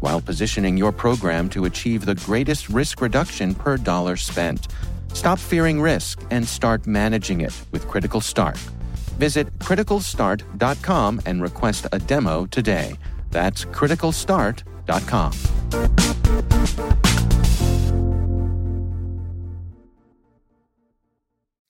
while 0.00 0.20
positioning 0.20 0.76
your 0.76 0.92
program 0.92 1.48
to 1.50 1.64
achieve 1.64 2.04
the 2.04 2.14
greatest 2.14 2.68
risk 2.68 3.00
reduction 3.00 3.54
per 3.54 3.76
dollar 3.76 4.16
spent. 4.16 4.68
Stop 5.12 5.38
fearing 5.38 5.80
risk 5.80 6.22
and 6.30 6.46
start 6.46 6.86
managing 6.86 7.40
it 7.40 7.54
with 7.72 7.86
Critical 7.88 8.20
Start. 8.20 8.56
Visit 9.18 9.52
criticalstart.com 9.58 11.20
and 11.26 11.42
request 11.42 11.86
a 11.92 11.98
demo 11.98 12.46
today. 12.46 12.96
That's 13.30 13.64
criticalstart.com. 13.64 15.32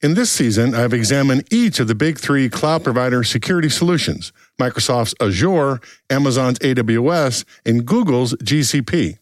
In 0.00 0.14
this 0.14 0.30
season, 0.30 0.76
I've 0.76 0.92
examined 0.92 1.52
each 1.52 1.80
of 1.80 1.88
the 1.88 1.94
big 1.94 2.18
three 2.20 2.48
cloud 2.48 2.84
provider 2.84 3.24
security 3.24 3.68
solutions 3.68 4.32
Microsoft's 4.60 5.14
Azure, 5.20 5.80
Amazon's 6.10 6.58
AWS, 6.58 7.44
and 7.64 7.86
Google's 7.86 8.34
GCP. 8.34 9.18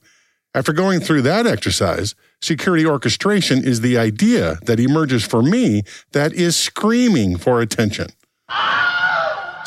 After 0.55 0.73
going 0.73 1.01
through 1.01 1.23
that 1.23 1.47
exercise, 1.47 2.15
security 2.41 2.87
orchestration 2.87 3.63
is 3.63 3.83
the 3.83 3.99
idea 3.99 4.59
that 4.63 4.81
emerges 4.81 5.23
for 5.23 5.43
me 5.43 5.83
that 6.13 6.33
is 6.33 6.57
screaming 6.57 7.37
for 7.37 7.61
attention. 7.61 8.09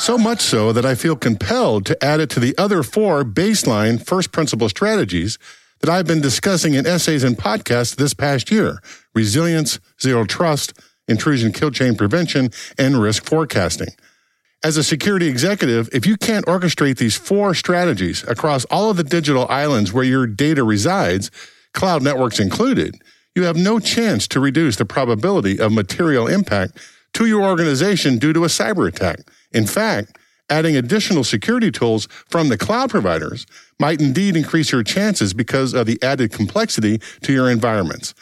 So 0.00 0.16
much 0.18 0.40
so 0.40 0.72
that 0.72 0.86
I 0.86 0.94
feel 0.94 1.14
compelled 1.14 1.86
to 1.86 2.04
add 2.04 2.20
it 2.20 2.30
to 2.30 2.40
the 2.40 2.56
other 2.56 2.82
four 2.82 3.22
baseline 3.22 4.04
first 4.04 4.32
principle 4.32 4.68
strategies 4.68 5.38
that 5.80 5.90
I've 5.90 6.06
been 6.06 6.20
discussing 6.20 6.74
in 6.74 6.86
essays 6.86 7.22
and 7.22 7.36
podcasts 7.36 7.94
this 7.96 8.14
past 8.14 8.50
year 8.50 8.82
resilience, 9.14 9.78
zero 10.00 10.24
trust, 10.24 10.72
intrusion 11.06 11.52
kill 11.52 11.70
chain 11.70 11.96
prevention, 11.96 12.50
and 12.78 13.00
risk 13.00 13.24
forecasting. 13.24 13.90
As 14.62 14.76
a 14.76 14.84
security 14.84 15.26
executive, 15.26 15.88
if 15.90 16.06
you 16.06 16.18
can't 16.18 16.44
orchestrate 16.44 16.98
these 16.98 17.16
four 17.16 17.54
strategies 17.54 18.22
across 18.24 18.66
all 18.66 18.90
of 18.90 18.98
the 18.98 19.04
digital 19.04 19.46
islands 19.48 19.90
where 19.90 20.04
your 20.04 20.26
data 20.26 20.62
resides, 20.62 21.30
cloud 21.72 22.02
networks 22.02 22.38
included, 22.38 23.00
you 23.34 23.44
have 23.44 23.56
no 23.56 23.78
chance 23.78 24.28
to 24.28 24.38
reduce 24.38 24.76
the 24.76 24.84
probability 24.84 25.58
of 25.58 25.72
material 25.72 26.26
impact 26.26 26.76
to 27.14 27.24
your 27.24 27.42
organization 27.42 28.18
due 28.18 28.34
to 28.34 28.44
a 28.44 28.48
cyber 28.48 28.86
attack. 28.86 29.20
In 29.50 29.66
fact, 29.66 30.18
adding 30.50 30.76
additional 30.76 31.24
security 31.24 31.70
tools 31.70 32.06
from 32.28 32.50
the 32.50 32.58
cloud 32.58 32.90
providers 32.90 33.46
might 33.78 34.02
indeed 34.02 34.36
increase 34.36 34.72
your 34.72 34.82
chances 34.82 35.32
because 35.32 35.72
of 35.72 35.86
the 35.86 35.98
added 36.02 36.32
complexity 36.32 36.98
to 37.22 37.32
your 37.32 37.48
environments. 37.48 38.12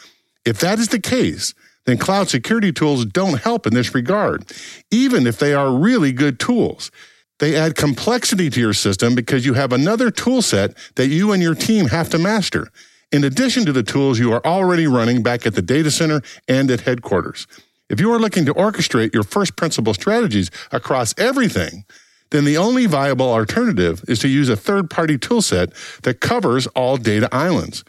If 0.45 0.59
that 0.59 0.79
is 0.79 0.87
the 0.87 1.01
case, 1.01 1.53
then 1.89 1.97
cloud 1.97 2.29
security 2.29 2.71
tools 2.71 3.05
don't 3.05 3.41
help 3.41 3.65
in 3.65 3.73
this 3.73 3.95
regard, 3.95 4.45
even 4.91 5.25
if 5.25 5.39
they 5.39 5.53
are 5.53 5.71
really 5.71 6.11
good 6.11 6.39
tools. 6.39 6.91
They 7.39 7.55
add 7.55 7.75
complexity 7.75 8.49
to 8.49 8.59
your 8.59 8.73
system 8.73 9.15
because 9.15 9.45
you 9.45 9.53
have 9.55 9.73
another 9.73 10.11
tool 10.11 10.41
set 10.41 10.77
that 10.95 11.07
you 11.07 11.31
and 11.31 11.41
your 11.41 11.55
team 11.55 11.87
have 11.87 12.09
to 12.09 12.19
master, 12.19 12.67
in 13.11 13.23
addition 13.23 13.65
to 13.65 13.71
the 13.71 13.83
tools 13.83 14.19
you 14.19 14.31
are 14.33 14.45
already 14.45 14.87
running 14.87 15.23
back 15.23 15.45
at 15.47 15.55
the 15.55 15.61
data 15.61 15.89
center 15.89 16.21
and 16.47 16.69
at 16.69 16.81
headquarters. 16.81 17.47
If 17.89 17.99
you 17.99 18.11
are 18.13 18.19
looking 18.19 18.45
to 18.45 18.53
orchestrate 18.53 19.13
your 19.13 19.23
first 19.23 19.55
principle 19.55 19.93
strategies 19.95 20.51
across 20.71 21.15
everything, 21.17 21.85
then 22.29 22.45
the 22.45 22.57
only 22.57 22.85
viable 22.85 23.31
alternative 23.31 24.03
is 24.07 24.19
to 24.19 24.27
use 24.27 24.49
a 24.49 24.55
third 24.55 24.89
party 24.89 25.17
toolset 25.17 25.73
that 26.03 26.19
covers 26.19 26.67
all 26.67 26.97
data 26.97 27.27
islands. 27.31 27.83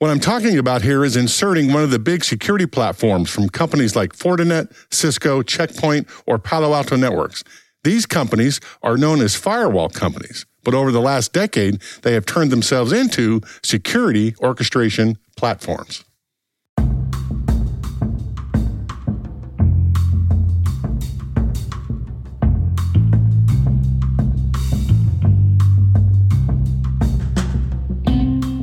What 0.00 0.12
I'm 0.12 0.20
talking 0.20 0.56
about 0.58 0.82
here 0.82 1.04
is 1.04 1.16
inserting 1.16 1.72
one 1.72 1.82
of 1.82 1.90
the 1.90 1.98
big 1.98 2.22
security 2.22 2.66
platforms 2.66 3.30
from 3.30 3.48
companies 3.48 3.96
like 3.96 4.12
Fortinet, 4.12 4.72
Cisco, 4.92 5.42
Checkpoint, 5.42 6.06
or 6.24 6.38
Palo 6.38 6.72
Alto 6.72 6.94
Networks. 6.94 7.42
These 7.82 8.06
companies 8.06 8.60
are 8.80 8.96
known 8.96 9.20
as 9.20 9.34
firewall 9.34 9.88
companies, 9.88 10.46
but 10.62 10.72
over 10.72 10.92
the 10.92 11.00
last 11.00 11.32
decade, 11.32 11.82
they 12.02 12.12
have 12.12 12.26
turned 12.26 12.52
themselves 12.52 12.92
into 12.92 13.40
security 13.64 14.36
orchestration 14.40 15.18
platforms. 15.36 16.04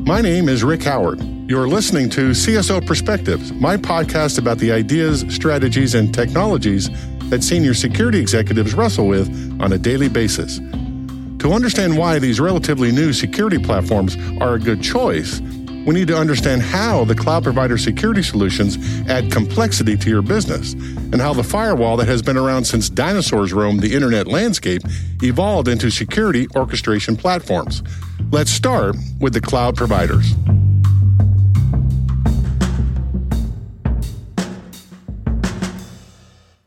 My 0.05 0.21
name 0.21 0.49
is 0.49 0.63
Rick 0.63 0.83
Howard. 0.83 1.19
You're 1.49 1.67
listening 1.67 2.11
to 2.11 2.29
CSO 2.29 2.85
Perspectives, 2.85 3.51
my 3.53 3.75
podcast 3.75 4.37
about 4.37 4.59
the 4.59 4.71
ideas, 4.71 5.25
strategies, 5.29 5.95
and 5.95 6.13
technologies 6.13 6.91
that 7.31 7.43
senior 7.43 7.73
security 7.73 8.19
executives 8.19 8.75
wrestle 8.75 9.07
with 9.07 9.27
on 9.59 9.73
a 9.73 9.79
daily 9.79 10.07
basis. 10.07 10.59
To 11.39 11.53
understand 11.53 11.97
why 11.97 12.19
these 12.19 12.39
relatively 12.39 12.91
new 12.91 13.13
security 13.13 13.57
platforms 13.57 14.15
are 14.39 14.53
a 14.53 14.59
good 14.59 14.83
choice, 14.83 15.39
we 15.85 15.93
need 15.93 16.07
to 16.07 16.17
understand 16.17 16.61
how 16.61 17.05
the 17.05 17.13
cloud 17.13 17.43
provider 17.43 17.77
security 17.77 18.23
solutions 18.23 18.77
add 19.07 19.31
complexity 19.31 19.95
to 19.95 20.09
your 20.09 20.23
business 20.23 20.73
and 20.73 21.21
how 21.21 21.33
the 21.33 21.43
firewall 21.43 21.95
that 21.97 22.07
has 22.07 22.21
been 22.21 22.37
around 22.37 22.65
since 22.65 22.89
dinosaurs 22.89 23.53
roamed 23.53 23.81
the 23.81 23.93
internet 23.93 24.27
landscape 24.27 24.81
evolved 25.21 25.67
into 25.67 25.91
security 25.91 26.47
orchestration 26.55 27.15
platforms. 27.15 27.83
Let's 28.31 28.49
start 28.49 28.95
with 29.19 29.33
the 29.33 29.41
cloud 29.41 29.75
providers. 29.75 30.33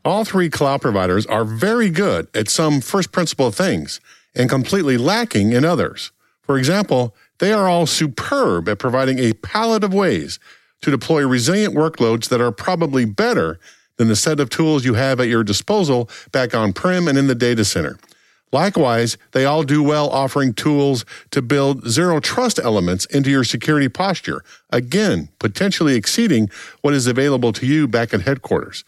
All 0.05 0.23
three 0.23 0.49
cloud 0.49 0.81
providers 0.81 1.25
are 1.25 1.43
very 1.43 1.89
good 1.89 2.29
at 2.33 2.47
some 2.47 2.79
first 2.79 3.11
principle 3.11 3.51
things 3.51 3.99
and 4.33 4.49
completely 4.49 4.97
lacking 4.97 5.51
in 5.51 5.65
others. 5.65 6.11
For 6.41 6.57
example, 6.57 7.13
they 7.39 7.51
are 7.51 7.67
all 7.67 7.85
superb 7.85 8.69
at 8.69 8.79
providing 8.79 9.19
a 9.19 9.33
palette 9.33 9.83
of 9.83 9.93
ways 9.93 10.39
to 10.81 10.91
deploy 10.91 11.25
resilient 11.25 11.75
workloads 11.75 12.29
that 12.29 12.41
are 12.41 12.51
probably 12.51 13.05
better 13.05 13.59
than 13.97 14.07
the 14.07 14.15
set 14.15 14.39
of 14.39 14.49
tools 14.49 14.85
you 14.85 14.93
have 14.93 15.19
at 15.19 15.27
your 15.27 15.43
disposal 15.43 16.09
back 16.31 16.55
on 16.55 16.71
prem 16.71 17.07
and 17.07 17.17
in 17.17 17.27
the 17.27 17.35
data 17.35 17.65
center. 17.65 17.97
Likewise, 18.51 19.17
they 19.31 19.45
all 19.45 19.63
do 19.63 19.83
well 19.83 20.09
offering 20.09 20.53
tools 20.53 21.05
to 21.31 21.41
build 21.41 21.87
zero 21.87 22.19
trust 22.19 22.59
elements 22.59 23.05
into 23.05 23.29
your 23.29 23.43
security 23.43 23.89
posture, 23.89 24.43
again, 24.71 25.29
potentially 25.37 25.95
exceeding 25.95 26.49
what 26.81 26.93
is 26.93 27.05
available 27.05 27.53
to 27.53 27.67
you 27.67 27.87
back 27.87 28.13
at 28.13 28.21
headquarters. 28.21 28.83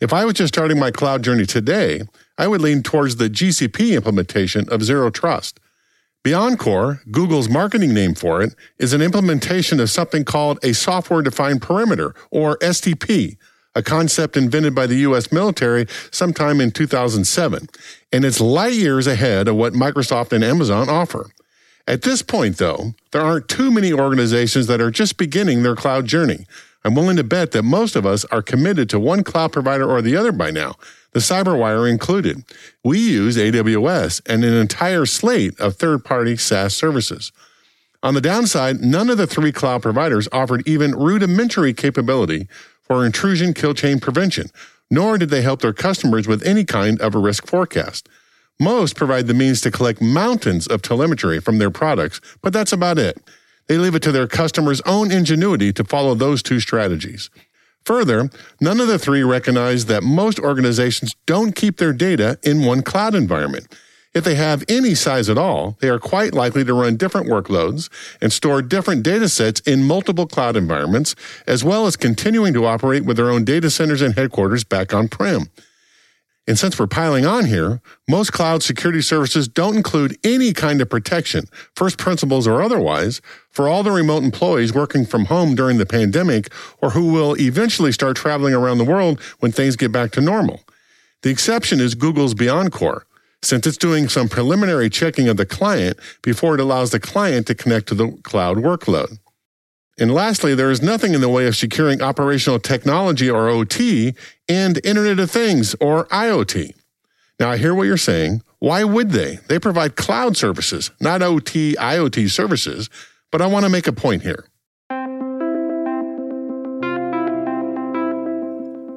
If 0.00 0.12
I 0.12 0.24
was 0.24 0.34
just 0.34 0.54
starting 0.54 0.78
my 0.78 0.90
cloud 0.90 1.22
journey 1.22 1.44
today, 1.44 2.02
I 2.38 2.46
would 2.46 2.60
lean 2.60 2.82
towards 2.82 3.16
the 3.16 3.28
GCP 3.28 3.94
implementation 3.94 4.68
of 4.70 4.82
zero 4.82 5.10
trust. 5.10 5.60
BeyondCorp, 6.24 7.10
Google's 7.10 7.50
marketing 7.50 7.92
name 7.92 8.14
for 8.14 8.40
it, 8.40 8.54
is 8.78 8.94
an 8.94 9.02
implementation 9.02 9.78
of 9.78 9.90
something 9.90 10.24
called 10.24 10.58
a 10.64 10.72
software 10.72 11.20
defined 11.20 11.60
perimeter, 11.60 12.14
or 12.30 12.56
SDP, 12.60 13.36
a 13.74 13.82
concept 13.82 14.34
invented 14.34 14.74
by 14.74 14.86
the 14.86 14.96
U.S. 15.00 15.30
military 15.30 15.86
sometime 16.10 16.62
in 16.62 16.70
2007, 16.70 17.68
and 18.10 18.24
it's 18.24 18.40
light 18.40 18.72
years 18.72 19.06
ahead 19.06 19.48
of 19.48 19.56
what 19.56 19.74
Microsoft 19.74 20.32
and 20.32 20.42
Amazon 20.42 20.88
offer. 20.88 21.26
At 21.86 22.00
this 22.00 22.22
point, 22.22 22.56
though, 22.56 22.94
there 23.12 23.20
aren't 23.20 23.48
too 23.48 23.70
many 23.70 23.92
organizations 23.92 24.66
that 24.68 24.80
are 24.80 24.90
just 24.90 25.18
beginning 25.18 25.62
their 25.62 25.76
cloud 25.76 26.06
journey. 26.06 26.46
I'm 26.84 26.94
willing 26.94 27.16
to 27.16 27.24
bet 27.24 27.52
that 27.52 27.62
most 27.62 27.96
of 27.96 28.04
us 28.04 28.26
are 28.26 28.42
committed 28.42 28.90
to 28.90 29.00
one 29.00 29.24
cloud 29.24 29.52
provider 29.52 29.90
or 29.90 30.02
the 30.02 30.16
other 30.16 30.32
by 30.32 30.50
now, 30.50 30.74
the 31.12 31.20
Cyberwire 31.20 31.90
included. 31.90 32.44
We 32.84 32.98
use 32.98 33.38
AWS 33.38 34.20
and 34.26 34.44
an 34.44 34.52
entire 34.52 35.06
slate 35.06 35.58
of 35.58 35.76
third 35.76 36.04
party 36.04 36.36
SaaS 36.36 36.76
services. 36.76 37.32
On 38.02 38.12
the 38.12 38.20
downside, 38.20 38.82
none 38.82 39.08
of 39.08 39.16
the 39.16 39.26
three 39.26 39.50
cloud 39.50 39.80
providers 39.80 40.28
offered 40.30 40.68
even 40.68 40.94
rudimentary 40.94 41.72
capability 41.72 42.48
for 42.82 43.06
intrusion 43.06 43.54
kill 43.54 43.72
chain 43.72 43.98
prevention, 43.98 44.48
nor 44.90 45.16
did 45.16 45.30
they 45.30 45.40
help 45.40 45.62
their 45.62 45.72
customers 45.72 46.28
with 46.28 46.42
any 46.42 46.64
kind 46.64 47.00
of 47.00 47.14
a 47.14 47.18
risk 47.18 47.46
forecast. 47.46 48.10
Most 48.60 48.94
provide 48.94 49.26
the 49.26 49.32
means 49.34 49.62
to 49.62 49.70
collect 49.70 50.02
mountains 50.02 50.66
of 50.66 50.82
telemetry 50.82 51.40
from 51.40 51.58
their 51.58 51.70
products, 51.70 52.20
but 52.42 52.52
that's 52.52 52.72
about 52.72 52.98
it. 52.98 53.18
They 53.66 53.78
leave 53.78 53.94
it 53.94 54.02
to 54.02 54.12
their 54.12 54.26
customers' 54.26 54.82
own 54.82 55.10
ingenuity 55.10 55.72
to 55.72 55.84
follow 55.84 56.14
those 56.14 56.42
two 56.42 56.60
strategies. 56.60 57.30
Further, 57.84 58.30
none 58.60 58.80
of 58.80 58.88
the 58.88 58.98
three 58.98 59.22
recognize 59.22 59.86
that 59.86 60.02
most 60.02 60.38
organizations 60.38 61.14
don't 61.26 61.54
keep 61.54 61.76
their 61.76 61.92
data 61.92 62.38
in 62.42 62.64
one 62.64 62.82
cloud 62.82 63.14
environment. 63.14 63.66
If 64.14 64.22
they 64.22 64.36
have 64.36 64.62
any 64.68 64.94
size 64.94 65.28
at 65.28 65.36
all, 65.36 65.76
they 65.80 65.88
are 65.88 65.98
quite 65.98 66.34
likely 66.34 66.64
to 66.64 66.72
run 66.72 66.96
different 66.96 67.26
workloads 67.26 67.90
and 68.20 68.32
store 68.32 68.62
different 68.62 69.02
data 69.02 69.28
sets 69.28 69.60
in 69.60 69.82
multiple 69.82 70.26
cloud 70.26 70.56
environments, 70.56 71.16
as 71.48 71.64
well 71.64 71.86
as 71.86 71.96
continuing 71.96 72.54
to 72.54 72.64
operate 72.64 73.04
with 73.04 73.16
their 73.16 73.30
own 73.30 73.44
data 73.44 73.70
centers 73.70 74.00
and 74.00 74.14
headquarters 74.14 74.62
back 74.62 74.94
on 74.94 75.08
prem. 75.08 75.48
And 76.46 76.58
since 76.58 76.78
we're 76.78 76.86
piling 76.86 77.24
on 77.24 77.46
here, 77.46 77.80
most 78.06 78.32
cloud 78.32 78.62
security 78.62 79.00
services 79.00 79.48
don't 79.48 79.76
include 79.76 80.18
any 80.22 80.52
kind 80.52 80.82
of 80.82 80.90
protection, 80.90 81.46
first 81.74 81.96
principles 81.96 82.46
or 82.46 82.62
otherwise, 82.62 83.22
for 83.48 83.66
all 83.66 83.82
the 83.82 83.90
remote 83.90 84.22
employees 84.22 84.74
working 84.74 85.06
from 85.06 85.26
home 85.26 85.54
during 85.54 85.78
the 85.78 85.86
pandemic 85.86 86.52
or 86.82 86.90
who 86.90 87.12
will 87.12 87.34
eventually 87.40 87.92
start 87.92 88.16
traveling 88.16 88.52
around 88.52 88.76
the 88.76 88.84
world 88.84 89.20
when 89.40 89.52
things 89.52 89.76
get 89.76 89.90
back 89.90 90.10
to 90.12 90.20
normal. 90.20 90.60
The 91.22 91.30
exception 91.30 91.80
is 91.80 91.94
Google's 91.94 92.34
BeyondCorp, 92.34 93.02
since 93.42 93.66
it's 93.66 93.78
doing 93.78 94.10
some 94.10 94.28
preliminary 94.28 94.90
checking 94.90 95.28
of 95.28 95.38
the 95.38 95.46
client 95.46 95.98
before 96.20 96.54
it 96.54 96.60
allows 96.60 96.90
the 96.90 97.00
client 97.00 97.46
to 97.46 97.54
connect 97.54 97.88
to 97.88 97.94
the 97.94 98.10
cloud 98.22 98.58
workload. 98.58 99.18
And 99.98 100.12
lastly, 100.12 100.54
there 100.54 100.70
is 100.70 100.82
nothing 100.82 101.14
in 101.14 101.20
the 101.20 101.28
way 101.28 101.46
of 101.46 101.56
securing 101.56 102.02
operational 102.02 102.58
technology 102.58 103.30
or 103.30 103.48
OT 103.48 104.14
and 104.48 104.80
Internet 104.84 105.18
of 105.18 105.30
Things 105.30 105.74
or 105.80 106.06
IoT. 106.06 106.74
Now, 107.40 107.50
I 107.50 107.56
hear 107.56 107.74
what 107.74 107.84
you're 107.84 107.96
saying. 107.96 108.42
Why 108.60 108.84
would 108.84 109.10
they? 109.10 109.40
They 109.48 109.58
provide 109.58 109.96
cloud 109.96 110.36
services, 110.36 110.90
not 111.00 111.22
OT, 111.22 111.74
IoT 111.74 112.30
services. 112.30 112.88
But 113.30 113.42
I 113.42 113.46
want 113.46 113.64
to 113.64 113.68
make 113.68 113.88
a 113.88 113.92
point 113.92 114.22
here. 114.22 114.44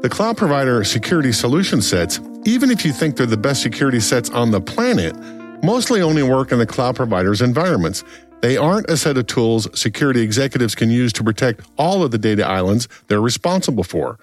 The 0.03 0.09
cloud 0.11 0.37
provider 0.37 0.83
security 0.83 1.31
solution 1.31 1.81
sets, 1.81 2.19
even 2.45 2.69
if 2.69 2.85
you 2.85 2.93
think 2.93 3.17
they're 3.17 3.25
the 3.25 3.35
best 3.35 3.63
security 3.63 3.99
sets 3.99 4.29
on 4.29 4.51
the 4.51 4.61
planet, 4.61 5.15
mostly 5.63 6.01
only 6.01 6.21
work 6.21 6.51
in 6.51 6.59
the 6.59 6.67
cloud 6.67 6.95
provider's 6.95 7.41
environments. 7.41 8.03
They 8.41 8.57
aren't 8.57 8.89
a 8.89 8.95
set 8.95 9.17
of 9.17 9.25
tools 9.25 9.67
security 9.77 10.21
executives 10.21 10.75
can 10.75 10.91
use 10.91 11.11
to 11.13 11.23
protect 11.23 11.61
all 11.77 12.03
of 12.03 12.11
the 12.11 12.19
data 12.19 12.45
islands 12.45 12.87
they're 13.07 13.19
responsible 13.19 13.83
for. 13.83 14.19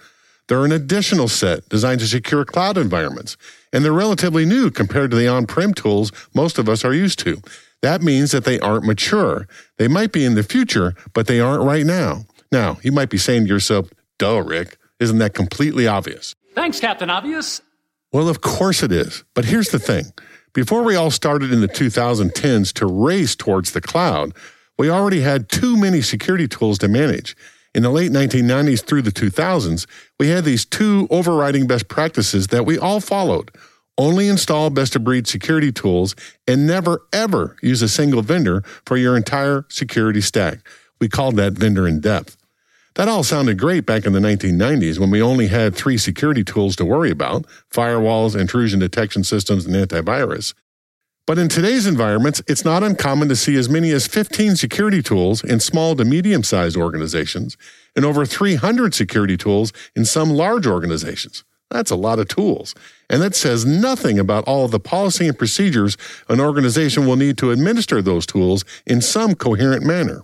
They're 0.49 0.65
an 0.65 0.73
additional 0.73 1.29
set 1.29 1.69
designed 1.69 2.01
to 2.01 2.07
secure 2.07 2.45
cloud 2.45 2.77
environments, 2.77 3.37
and 3.73 3.85
they're 3.85 3.93
relatively 3.93 4.45
new 4.45 4.71
compared 4.71 5.11
to 5.11 5.17
the 5.17 5.29
on 5.29 5.47
prem 5.47 5.73
tools 5.73 6.13
most 6.35 6.59
of 6.59 6.69
us 6.69 6.85
are 6.85 6.93
used 6.95 7.19
to. 7.21 7.41
That 7.83 8.03
means 8.03 8.31
that 8.33 8.45
they 8.45 8.61
aren't 8.61 8.85
mature. 8.85 9.47
They 9.79 9.89
might 9.89 10.13
be 10.13 10.25
in 10.25 10.35
the 10.35 10.43
future, 10.43 10.95
but 11.13 11.27
they 11.27 11.41
aren't 11.41 11.65
right 11.65 11.85
now. 11.85 12.25
Now, 12.53 12.79
you 12.83 12.93
might 12.93 13.11
be 13.11 13.19
saying 13.19 13.43
to 13.45 13.49
yourself, 13.49 13.91
duh, 14.19 14.43
Rick, 14.43 14.79
isn't 15.01 15.19
that 15.19 15.35
completely 15.35 15.87
obvious? 15.87 16.35
Thanks, 16.55 16.79
Captain 16.79 17.11
Obvious. 17.11 17.61
Well, 18.13 18.29
of 18.29 18.41
course 18.41 18.83
it 18.83 18.93
is. 18.93 19.25
But 19.35 19.47
here's 19.47 19.71
the 19.71 19.79
thing 19.79 20.13
before 20.53 20.85
we 20.85 20.95
all 20.95 21.11
started 21.11 21.53
in 21.53 21.61
the 21.61 21.69
2010s 21.69 22.73
to 22.75 22.87
race 22.87 23.35
towards 23.35 23.73
the 23.73 23.81
cloud, 23.81 24.33
we 24.79 24.89
already 24.89 25.21
had 25.21 25.49
too 25.49 25.77
many 25.77 26.01
security 26.01 26.47
tools 26.47 26.79
to 26.79 26.89
manage. 26.89 27.37
In 27.75 27.83
the 27.83 27.91
late 27.91 28.13
1990s 28.13 28.85
through 28.85 29.03
the 29.03 29.11
2000s, 29.11 29.87
we 30.21 30.29
had 30.29 30.45
these 30.45 30.65
two 30.65 31.09
overriding 31.11 31.67
best 31.67 31.89
practices 31.89 32.47
that 32.49 32.65
we 32.65 32.79
all 32.79 33.01
followed. 33.01 33.51
Only 33.99 34.29
install 34.29 34.71
best 34.71 34.95
of 34.95 35.03
breed 35.03 35.27
security 35.27 35.73
tools 35.73 36.15
and 36.47 36.69
never 36.69 37.03
ever 37.13 37.57
use 37.63 37.83
a 37.83 37.89
single 37.89 38.23
vendor 38.23 38.63
for 38.87 38.97
your 38.97 39.17
entire 39.17 39.67
security 39.69 40.21
stack. 40.21 40.61
We 41.01 41.09
called 41.09 41.35
that 41.37 41.55
vendor 41.55 41.87
in 41.89 42.01
depth. 42.01 42.37
That 42.95 43.09
all 43.09 43.25
sounded 43.25 43.59
great 43.59 43.87
back 43.87 44.07
in 44.07 44.13
the 44.13 44.21
1990s 44.21 45.01
when 45.01 45.11
we 45.11 45.21
only 45.21 45.49
had 45.49 45.75
three 45.75 45.99
security 45.99 46.45
tools 46.45 46.77
to 46.77 46.85
worry 46.85 47.11
about 47.11 47.45
firewalls, 47.73 48.39
intrusion 48.39 48.79
detection 48.79 49.25
systems, 49.25 49.67
and 49.67 49.75
antivirus. 49.75 50.55
But 51.27 51.39
in 51.39 51.49
today's 51.49 51.87
environments, 51.87 52.43
it's 52.47 52.67
not 52.67 52.83
uncommon 52.83 53.29
to 53.31 53.37
see 53.37 53.57
as 53.57 53.69
many 53.69 53.91
as 53.93 54.07
15 54.07 54.57
security 54.57 55.03
tools 55.03 55.43
in 55.43 55.59
small 55.59 55.97
to 55.97 56.05
medium 56.05 56.43
sized 56.43 56.77
organizations 56.77 57.57
and 57.97 58.05
over 58.05 58.27
300 58.27 58.95
security 58.95 59.37
tools 59.37 59.73
in 59.97 60.05
some 60.05 60.31
large 60.31 60.67
organizations. 60.67 61.45
That's 61.71 61.91
a 61.91 61.97
lot 61.97 62.19
of 62.19 62.29
tools. 62.29 62.75
And 63.09 63.23
that 63.23 63.35
says 63.35 63.65
nothing 63.65 64.19
about 64.19 64.45
all 64.45 64.67
of 64.67 64.71
the 64.71 64.79
policy 64.79 65.27
and 65.27 65.37
procedures 65.37 65.97
an 66.29 66.41
organization 66.41 67.07
will 67.07 67.17
need 67.17 67.39
to 67.39 67.51
administer 67.51 68.03
those 68.03 68.27
tools 68.27 68.65
in 68.87 69.01
some 69.01 69.35
coherent 69.35 69.83
manner. 69.83 70.23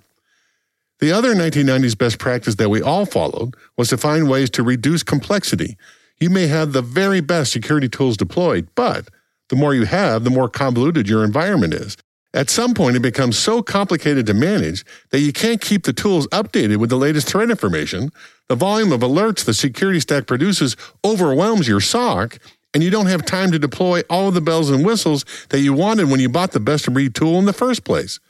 The 0.99 1.13
other 1.13 1.35
1990s 1.35 1.97
best 1.97 2.19
practice 2.19 2.57
that 2.57 2.69
we 2.69 2.83
all 2.83 3.07
followed 3.07 3.55
was 3.79 3.89
to 3.89 3.97
find 3.97 4.29
ways 4.29 4.51
to 4.51 4.63
reduce 4.63 5.03
complexity. 5.03 5.79
You 6.19 6.29
may 6.29 6.47
have 6.47 6.73
the 6.75 6.83
very 6.83 7.23
best 7.23 7.53
security 7.53 7.89
tools 7.89 8.19
deployed, 8.19 8.69
but 8.75 9.09
the 9.51 9.57
more 9.57 9.75
you 9.75 9.85
have, 9.85 10.25
the 10.25 10.31
more 10.31 10.49
convoluted 10.49 11.09
your 11.09 11.25
environment 11.25 11.75
is. 11.75 11.97
At 12.33 12.49
some 12.49 12.75
point, 12.75 12.97
it 12.97 13.03
becomes 13.03 13.37
so 13.37 13.61
complicated 13.61 14.25
to 14.27 14.35
manage 14.35 14.85
that 15.11 15.19
you 15.19 15.33
can't 15.33 15.61
keep 15.61 15.83
the 15.83 15.93
tools 15.93 16.29
updated 16.29 16.77
with 16.77 16.89
the 16.89 16.97
latest 16.97 17.29
threat 17.29 17.51
information. 17.51 18.11
The 18.49 18.55
volume 18.55 18.93
of 18.93 19.01
alerts 19.01 19.45
the 19.45 19.53
security 19.53 19.99
stack 19.99 20.29
produces 20.29 20.77
overwhelms 21.05 21.67
your 21.67 21.81
SOC, 21.81 22.39
and 22.73 22.85
you 22.85 22.91
don't 22.91 23.07
have 23.07 23.25
time 23.25 23.51
to 23.51 23.59
deploy 23.59 24.03
all 24.09 24.29
of 24.29 24.35
the 24.35 24.41
bells 24.41 24.71
and 24.71 24.87
whistles 24.87 25.25
that 25.49 25.59
you 25.59 25.73
wanted 25.73 26.09
when 26.09 26.21
you 26.21 26.29
bought 26.29 26.53
the 26.53 26.61
best 26.61 26.87
of 26.87 26.95
breed 26.95 27.17
tool 27.17 27.37
in 27.41 27.47
the 27.47 27.53
first 27.53 27.83
place. 27.83 28.21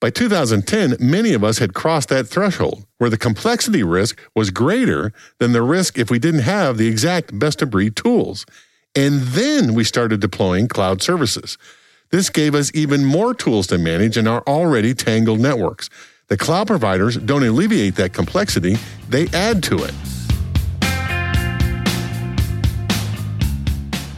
By 0.00 0.10
2010, 0.10 0.96
many 1.00 1.32
of 1.32 1.42
us 1.42 1.58
had 1.58 1.74
crossed 1.74 2.10
that 2.10 2.28
threshold 2.28 2.84
where 2.98 3.10
the 3.10 3.16
complexity 3.16 3.82
risk 3.82 4.20
was 4.36 4.50
greater 4.50 5.12
than 5.38 5.52
the 5.52 5.62
risk 5.62 5.98
if 5.98 6.10
we 6.10 6.18
didn't 6.18 6.42
have 6.42 6.76
the 6.76 6.86
exact 6.86 7.36
best 7.36 7.62
of 7.62 7.70
breed 7.70 7.96
tools. 7.96 8.44
And 8.94 9.20
then 9.20 9.74
we 9.74 9.84
started 9.84 10.20
deploying 10.20 10.68
cloud 10.68 11.02
services. 11.02 11.58
This 12.10 12.30
gave 12.30 12.54
us 12.54 12.70
even 12.74 13.04
more 13.04 13.34
tools 13.34 13.66
to 13.68 13.78
manage 13.78 14.16
in 14.16 14.26
our 14.26 14.42
already 14.46 14.94
tangled 14.94 15.40
networks. 15.40 15.90
The 16.28 16.36
cloud 16.36 16.66
providers 16.66 17.16
don't 17.16 17.42
alleviate 17.42 17.96
that 17.96 18.12
complexity, 18.12 18.76
they 19.08 19.28
add 19.28 19.62
to 19.64 19.84
it. 19.84 19.94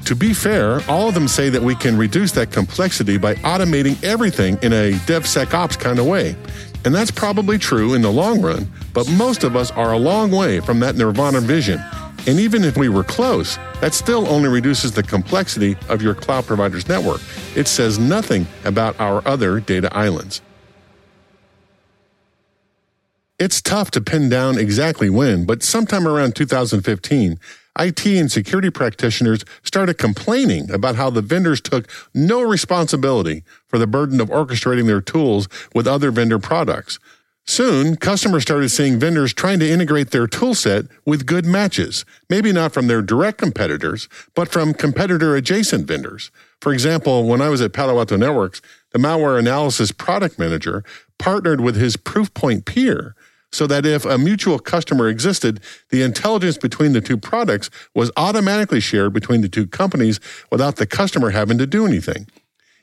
To 0.07 0.17
be 0.17 0.35
fair, 0.35 0.81
all 0.89 1.09
of 1.09 1.15
them 1.15 1.29
say 1.29 1.51
that 1.51 1.63
we 1.63 1.77
can 1.77 1.97
reduce 1.97 2.33
that 2.33 2.51
complexity 2.51 3.17
by 3.17 3.37
automating 3.37 4.03
everything 4.03 4.59
in 4.61 4.73
a 4.73 4.93
DevSecOps 5.07 5.79
kind 5.79 6.01
of 6.01 6.07
way. 6.07 6.35
And 6.85 6.93
that's 6.93 7.13
probably 7.13 7.59
true 7.59 7.95
in 7.95 8.03
the 8.03 8.11
long 8.11 8.43
run, 8.43 8.67
but 8.93 9.09
most 9.11 9.45
of 9.45 9.55
us 9.55 9.71
are 9.71 9.93
a 9.93 9.99
long 9.99 10.33
way 10.33 10.59
from 10.59 10.81
that 10.81 10.97
nirvana 10.97 11.41
vision. 11.41 11.81
And 12.27 12.39
even 12.39 12.65
if 12.65 12.77
we 12.77 12.89
were 12.89 13.05
close, 13.05 13.57
that 13.81 13.95
still 13.95 14.29
only 14.29 14.49
reduces 14.49 14.93
the 14.93 15.03
complexity 15.03 15.77
of 15.89 16.03
your 16.03 16.15
cloud 16.15 16.47
provider's 16.47 16.89
network. 16.89 17.21
It 17.57 17.67
says 17.67 17.99
nothing 17.99 18.47
about 18.65 18.99
our 19.01 19.27
other 19.27 19.59
data 19.61 19.95
islands. 19.97 20.43
It's 23.39 23.63
tough 23.63 23.91
to 23.93 24.03
pin 24.03 24.29
down 24.29 24.59
exactly 24.59 25.09
when, 25.09 25.47
but 25.47 25.63
sometime 25.63 26.07
around 26.07 26.37
2015, 26.37 27.39
IT 27.79 28.07
and 28.07 28.31
security 28.31 28.69
practitioners 28.69 29.47
started 29.63 29.95
complaining 29.95 30.71
about 30.71 30.97
how 30.97 31.09
the 31.09 31.23
vendors 31.23 31.63
took 31.63 31.91
no 32.13 32.43
responsibility 32.43 33.43
for 33.67 33.79
the 33.79 33.87
burden 33.87 34.21
of 34.21 34.29
orchestrating 34.29 34.87
their 34.87 35.01
tools 35.01 35.49
with 35.75 35.87
other 35.87 36.11
vendor 36.11 36.39
products. 36.39 36.99
Soon, 37.47 37.97
customers 37.97 38.43
started 38.43 38.69
seeing 38.69 38.99
vendors 38.99 39.35
trying 39.35 39.59
to 39.59 39.69
integrate 39.69 40.11
their 40.11 40.27
toolset 40.27 40.89
with 41.05 41.27
good 41.27 41.45
matches, 41.45 42.05
maybe 42.29 42.53
not 42.53 42.73
from 42.73 42.87
their 42.87 43.03
direct 43.03 43.39
competitors, 43.39 44.09
but 44.35 44.49
from 44.49 44.73
competitor 44.73 45.35
adjacent 45.35 45.87
vendors. 45.87 46.31
For 46.61 46.73
example, 46.73 47.27
when 47.27 47.41
I 47.41 47.49
was 47.49 47.61
at 47.61 47.73
Palo 47.73 47.99
Alto 47.99 48.17
Networks, 48.17 48.63
the 48.93 48.99
malware 48.99 49.39
analysis 49.39 49.91
product 49.91 50.39
manager 50.39 50.85
partnered 51.19 51.61
with 51.61 51.77
his 51.77 51.97
Proofpoint 51.97 52.65
peer 52.67 53.15
so 53.53 53.67
that 53.67 53.85
if 53.85 54.05
a 54.05 54.17
mutual 54.17 54.59
customer 54.59 55.09
existed, 55.09 55.61
the 55.89 56.03
intelligence 56.03 56.57
between 56.57 56.93
the 56.93 57.01
two 57.01 57.17
products 57.17 57.69
was 57.95 58.11
automatically 58.17 58.81
shared 58.81 59.13
between 59.13 59.41
the 59.41 59.49
two 59.49 59.67
companies 59.67 60.21
without 60.51 60.77
the 60.77 60.87
customer 60.87 61.31
having 61.31 61.59
to 61.59 61.67
do 61.67 61.85
anything. 61.85 62.29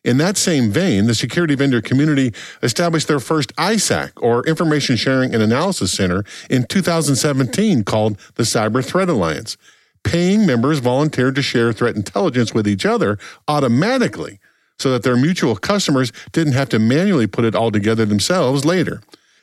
In 0.08 0.16
that 0.20 0.38
same 0.38 0.72
vein, 0.72 1.06
the 1.08 1.14
security 1.14 1.54
vendor 1.54 1.82
community 1.82 2.34
established 2.64 3.10
their 3.10 3.20
first 3.20 3.54
ISAC, 3.58 4.12
or 4.22 4.42
Information 4.48 4.96
Sharing 4.96 5.34
and 5.34 5.44
Analysis 5.44 5.92
Center, 5.92 6.24
in 6.50 6.64
2017 6.64 7.84
called 7.84 8.18
the 8.36 8.44
Cyber 8.44 8.84
Threat 8.84 9.10
Alliance. 9.10 9.58
Paying 10.04 10.46
members 10.46 10.80
volunteered 10.80 11.36
to 11.36 11.42
share 11.42 11.74
threat 11.74 11.98
intelligence 11.98 12.54
with 12.54 12.70
each 12.70 12.86
other 12.86 13.20
automatically 13.50 14.40
so 14.80 14.90
that 14.92 15.04
their 15.04 15.18
mutual 15.18 15.58
customers 15.58 16.14
didn't 16.32 16.54
have 16.54 16.70
to 16.70 16.80
manually 16.80 17.28
put 17.28 17.44
it 17.44 17.54
all 17.54 17.70
together 17.70 18.06
themselves 18.06 18.64
later. 18.64 19.02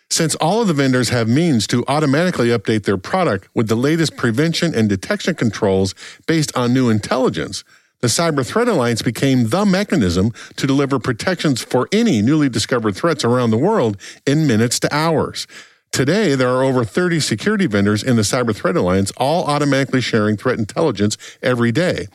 Since 0.08 0.34
all 0.36 0.62
of 0.62 0.68
the 0.68 0.72
vendors 0.72 1.10
have 1.10 1.28
means 1.28 1.66
to 1.66 1.84
automatically 1.88 2.48
update 2.48 2.84
their 2.84 2.96
product 2.96 3.48
with 3.54 3.68
the 3.68 3.74
latest 3.74 4.16
prevention 4.16 4.74
and 4.74 4.88
detection 4.88 5.34
controls 5.34 5.94
based 6.26 6.56
on 6.56 6.72
new 6.72 6.88
intelligence, 6.88 7.64
the 8.04 8.08
Cyber 8.08 8.44
Threat 8.44 8.68
Alliance 8.68 9.00
became 9.00 9.48
the 9.48 9.64
mechanism 9.64 10.30
to 10.56 10.66
deliver 10.66 10.98
protections 10.98 11.62
for 11.62 11.88
any 11.90 12.20
newly 12.20 12.50
discovered 12.50 12.94
threats 12.94 13.24
around 13.24 13.48
the 13.48 13.56
world 13.56 13.96
in 14.26 14.46
minutes 14.46 14.78
to 14.80 14.94
hours. 14.94 15.46
Today, 15.90 16.34
there 16.34 16.50
are 16.50 16.62
over 16.62 16.84
30 16.84 17.18
security 17.20 17.64
vendors 17.66 18.02
in 18.02 18.16
the 18.16 18.22
Cyber 18.22 18.54
Threat 18.54 18.76
Alliance, 18.76 19.10
all 19.16 19.44
automatically 19.44 20.02
sharing 20.02 20.36
threat 20.36 20.58
intelligence 20.58 21.16
every 21.42 21.72
day. 21.72 22.08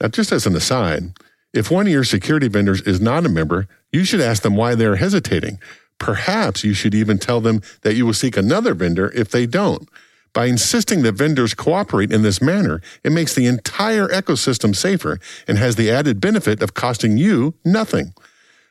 Now, 0.00 0.08
just 0.08 0.32
as 0.32 0.46
an 0.46 0.56
aside, 0.56 1.16
if 1.54 1.70
one 1.70 1.86
of 1.86 1.92
your 1.92 2.02
security 2.02 2.48
vendors 2.48 2.80
is 2.80 3.00
not 3.00 3.24
a 3.24 3.28
member, 3.28 3.68
you 3.92 4.02
should 4.02 4.20
ask 4.20 4.42
them 4.42 4.56
why 4.56 4.74
they're 4.74 4.96
hesitating. 4.96 5.60
Perhaps 6.00 6.64
you 6.64 6.74
should 6.74 6.92
even 6.92 7.18
tell 7.18 7.40
them 7.40 7.62
that 7.82 7.94
you 7.94 8.04
will 8.04 8.14
seek 8.14 8.36
another 8.36 8.74
vendor 8.74 9.12
if 9.14 9.30
they 9.30 9.46
don't. 9.46 9.88
By 10.36 10.44
insisting 10.44 11.00
that 11.04 11.12
vendors 11.12 11.54
cooperate 11.54 12.12
in 12.12 12.20
this 12.20 12.42
manner, 12.42 12.82
it 13.02 13.10
makes 13.10 13.34
the 13.34 13.46
entire 13.46 14.06
ecosystem 14.08 14.76
safer 14.76 15.18
and 15.48 15.56
has 15.56 15.76
the 15.76 15.90
added 15.90 16.20
benefit 16.20 16.60
of 16.60 16.74
costing 16.74 17.16
you 17.16 17.54
nothing. 17.64 18.12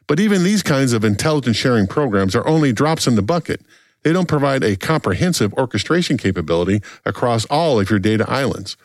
But 0.06 0.20
even 0.20 0.44
these 0.44 0.62
kinds 0.62 0.94
of 0.94 1.04
intelligence 1.04 1.58
sharing 1.58 1.88
programs 1.88 2.36
are 2.36 2.48
only 2.48 2.72
drops 2.72 3.08
in 3.08 3.16
the 3.16 3.24
bucket. 3.24 3.62
They 4.04 4.14
don't 4.14 4.28
provide 4.28 4.64
a 4.64 4.76
comprehensive 4.76 5.56
orchestration 5.56 6.20
capability 6.20 6.82
across 7.04 7.46
all 7.46 7.80
of 7.80 7.90
your 7.90 7.98
data 7.98 8.30
islands. 8.30 8.78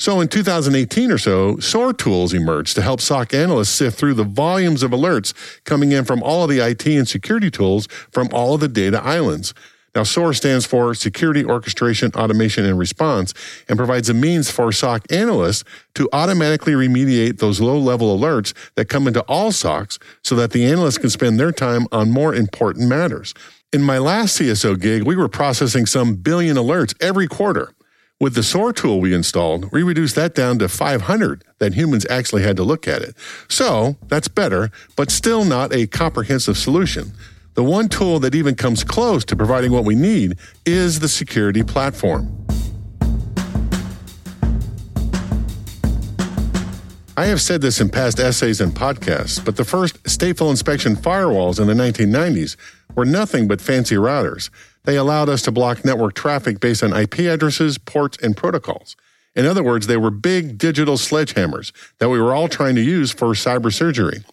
So 0.00 0.20
in 0.20 0.26
2018 0.26 1.12
or 1.12 1.18
so, 1.18 1.58
SOAR 1.58 1.92
tools 1.92 2.34
emerged 2.34 2.74
to 2.74 2.82
help 2.82 3.00
SOC 3.00 3.32
analysts 3.32 3.68
sift 3.68 3.96
through 3.96 4.14
the 4.14 4.24
volumes 4.24 4.82
of 4.82 4.90
alerts 4.90 5.34
coming 5.62 5.92
in 5.92 6.04
from 6.04 6.20
all 6.20 6.42
of 6.42 6.50
the 6.50 6.58
IT 6.58 6.84
and 6.84 7.06
security 7.06 7.52
tools 7.52 7.86
from 8.10 8.28
all 8.32 8.54
of 8.54 8.60
the 8.60 8.66
data 8.66 9.00
islands. 9.04 9.54
Now, 9.94 10.02
SOAR 10.02 10.32
stands 10.34 10.66
for 10.66 10.92
Security 10.94 11.44
Orchestration, 11.44 12.10
Automation, 12.14 12.64
and 12.64 12.78
Response 12.78 13.32
and 13.68 13.76
provides 13.76 14.08
a 14.08 14.14
means 14.14 14.50
for 14.50 14.72
SOC 14.72 15.10
analysts 15.12 15.62
to 15.94 16.08
automatically 16.12 16.72
remediate 16.72 17.38
those 17.38 17.60
low 17.60 17.78
level 17.78 18.18
alerts 18.18 18.52
that 18.74 18.88
come 18.88 19.06
into 19.06 19.20
all 19.22 19.52
SOCs 19.52 19.98
so 20.22 20.34
that 20.34 20.50
the 20.50 20.64
analysts 20.64 20.98
can 20.98 21.10
spend 21.10 21.38
their 21.38 21.52
time 21.52 21.86
on 21.92 22.10
more 22.10 22.34
important 22.34 22.88
matters. 22.88 23.34
In 23.72 23.82
my 23.82 23.98
last 23.98 24.38
CSO 24.38 24.80
gig, 24.80 25.04
we 25.04 25.16
were 25.16 25.28
processing 25.28 25.86
some 25.86 26.16
billion 26.16 26.56
alerts 26.56 26.94
every 27.00 27.28
quarter. 27.28 27.72
With 28.20 28.34
the 28.34 28.42
SOAR 28.42 28.72
tool 28.72 29.00
we 29.00 29.12
installed, 29.12 29.70
we 29.72 29.82
reduced 29.82 30.14
that 30.14 30.34
down 30.34 30.58
to 30.60 30.68
500 30.68 31.44
that 31.58 31.74
humans 31.74 32.06
actually 32.08 32.42
had 32.42 32.56
to 32.56 32.62
look 32.62 32.86
at 32.86 33.02
it. 33.02 33.16
So 33.48 33.96
that's 34.06 34.28
better, 34.28 34.70
but 34.96 35.10
still 35.10 35.44
not 35.44 35.72
a 35.72 35.86
comprehensive 35.88 36.56
solution. 36.56 37.12
The 37.54 37.62
one 37.62 37.88
tool 37.88 38.18
that 38.20 38.34
even 38.34 38.56
comes 38.56 38.82
close 38.82 39.24
to 39.26 39.36
providing 39.36 39.70
what 39.70 39.84
we 39.84 39.94
need 39.94 40.38
is 40.66 40.98
the 40.98 41.08
security 41.08 41.62
platform. 41.62 42.44
I 47.16 47.26
have 47.26 47.40
said 47.40 47.60
this 47.60 47.80
in 47.80 47.90
past 47.90 48.18
essays 48.18 48.60
and 48.60 48.74
podcasts, 48.74 49.42
but 49.42 49.54
the 49.54 49.64
first 49.64 50.02
stateful 50.02 50.50
inspection 50.50 50.96
firewalls 50.96 51.60
in 51.60 51.68
the 51.68 51.74
1990s 51.74 52.56
were 52.96 53.04
nothing 53.04 53.46
but 53.46 53.60
fancy 53.60 53.94
routers. 53.94 54.50
They 54.82 54.96
allowed 54.96 55.28
us 55.28 55.42
to 55.42 55.52
block 55.52 55.84
network 55.84 56.14
traffic 56.14 56.58
based 56.58 56.82
on 56.82 56.92
IP 56.92 57.20
addresses, 57.20 57.78
ports, 57.78 58.18
and 58.20 58.36
protocols. 58.36 58.96
In 59.36 59.46
other 59.46 59.62
words, 59.62 59.86
they 59.86 59.96
were 59.96 60.10
big 60.10 60.58
digital 60.58 60.96
sledgehammers 60.96 61.70
that 61.98 62.08
we 62.08 62.20
were 62.20 62.34
all 62.34 62.48
trying 62.48 62.74
to 62.74 62.82
use 62.82 63.12
for 63.12 63.28
cyber 63.28 63.72
surgery. 63.72 64.24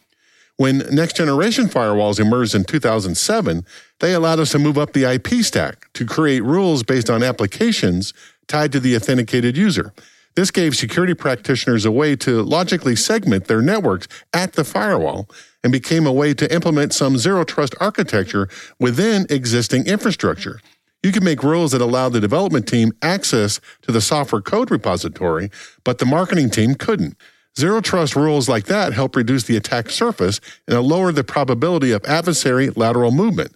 When 0.62 0.84
next 0.92 1.16
generation 1.16 1.66
firewalls 1.66 2.20
emerged 2.20 2.54
in 2.54 2.66
2007, 2.66 3.66
they 4.00 4.14
allowed 4.14 4.40
us 4.40 4.52
to 4.52 4.60
move 4.60 4.78
up 4.78 4.94
the 4.94 5.12
IP 5.12 5.44
stack 5.44 5.92
to 5.94 6.06
create 6.06 6.44
rules 6.44 6.84
based 6.84 7.10
on 7.10 7.24
applications 7.24 8.14
tied 8.46 8.72
to 8.74 8.80
the 8.80 8.96
authenticated 8.96 9.58
user. 9.58 9.92
This 10.36 10.52
gave 10.52 10.76
security 10.76 11.16
practitioners 11.16 11.84
a 11.84 11.92
way 11.92 12.16
to 12.18 12.44
logically 12.44 12.96
segment 12.96 13.46
their 13.46 13.64
networks 13.64 14.08
at 14.34 14.54
the 14.54 14.64
firewall 14.64 15.28
and 15.64 15.72
became 15.74 16.06
a 16.06 16.14
way 16.14 16.32
to 16.36 16.54
implement 16.54 16.94
some 16.94 17.18
zero 17.18 17.44
trust 17.44 17.74
architecture 17.80 18.48
within 18.80 19.26
existing 19.32 19.88
infrastructure. 19.88 20.60
You 21.02 21.12
could 21.12 21.24
make 21.24 21.42
rules 21.42 21.72
that 21.72 21.82
allow 21.82 22.10
the 22.10 22.20
development 22.20 22.68
team 22.68 22.92
access 23.02 23.60
to 23.82 23.92
the 23.92 24.00
software 24.00 24.44
code 24.44 24.70
repository, 24.70 25.50
but 25.84 25.98
the 25.98 26.06
marketing 26.06 26.52
team 26.52 26.76
couldn't. 26.76 27.18
Zero 27.60 27.82
trust 27.82 28.16
rules 28.16 28.48
like 28.48 28.66
that 28.66 28.94
help 28.94 29.16
reduce 29.16 29.44
the 29.44 29.58
attack 29.58 29.90
surface 29.90 30.40
and 30.68 30.82
lower 30.82 31.12
the 31.12 31.24
probability 31.24 31.92
of 31.92 32.04
adversary 32.06 32.70
lateral 32.70 33.12
movement. 33.12 33.54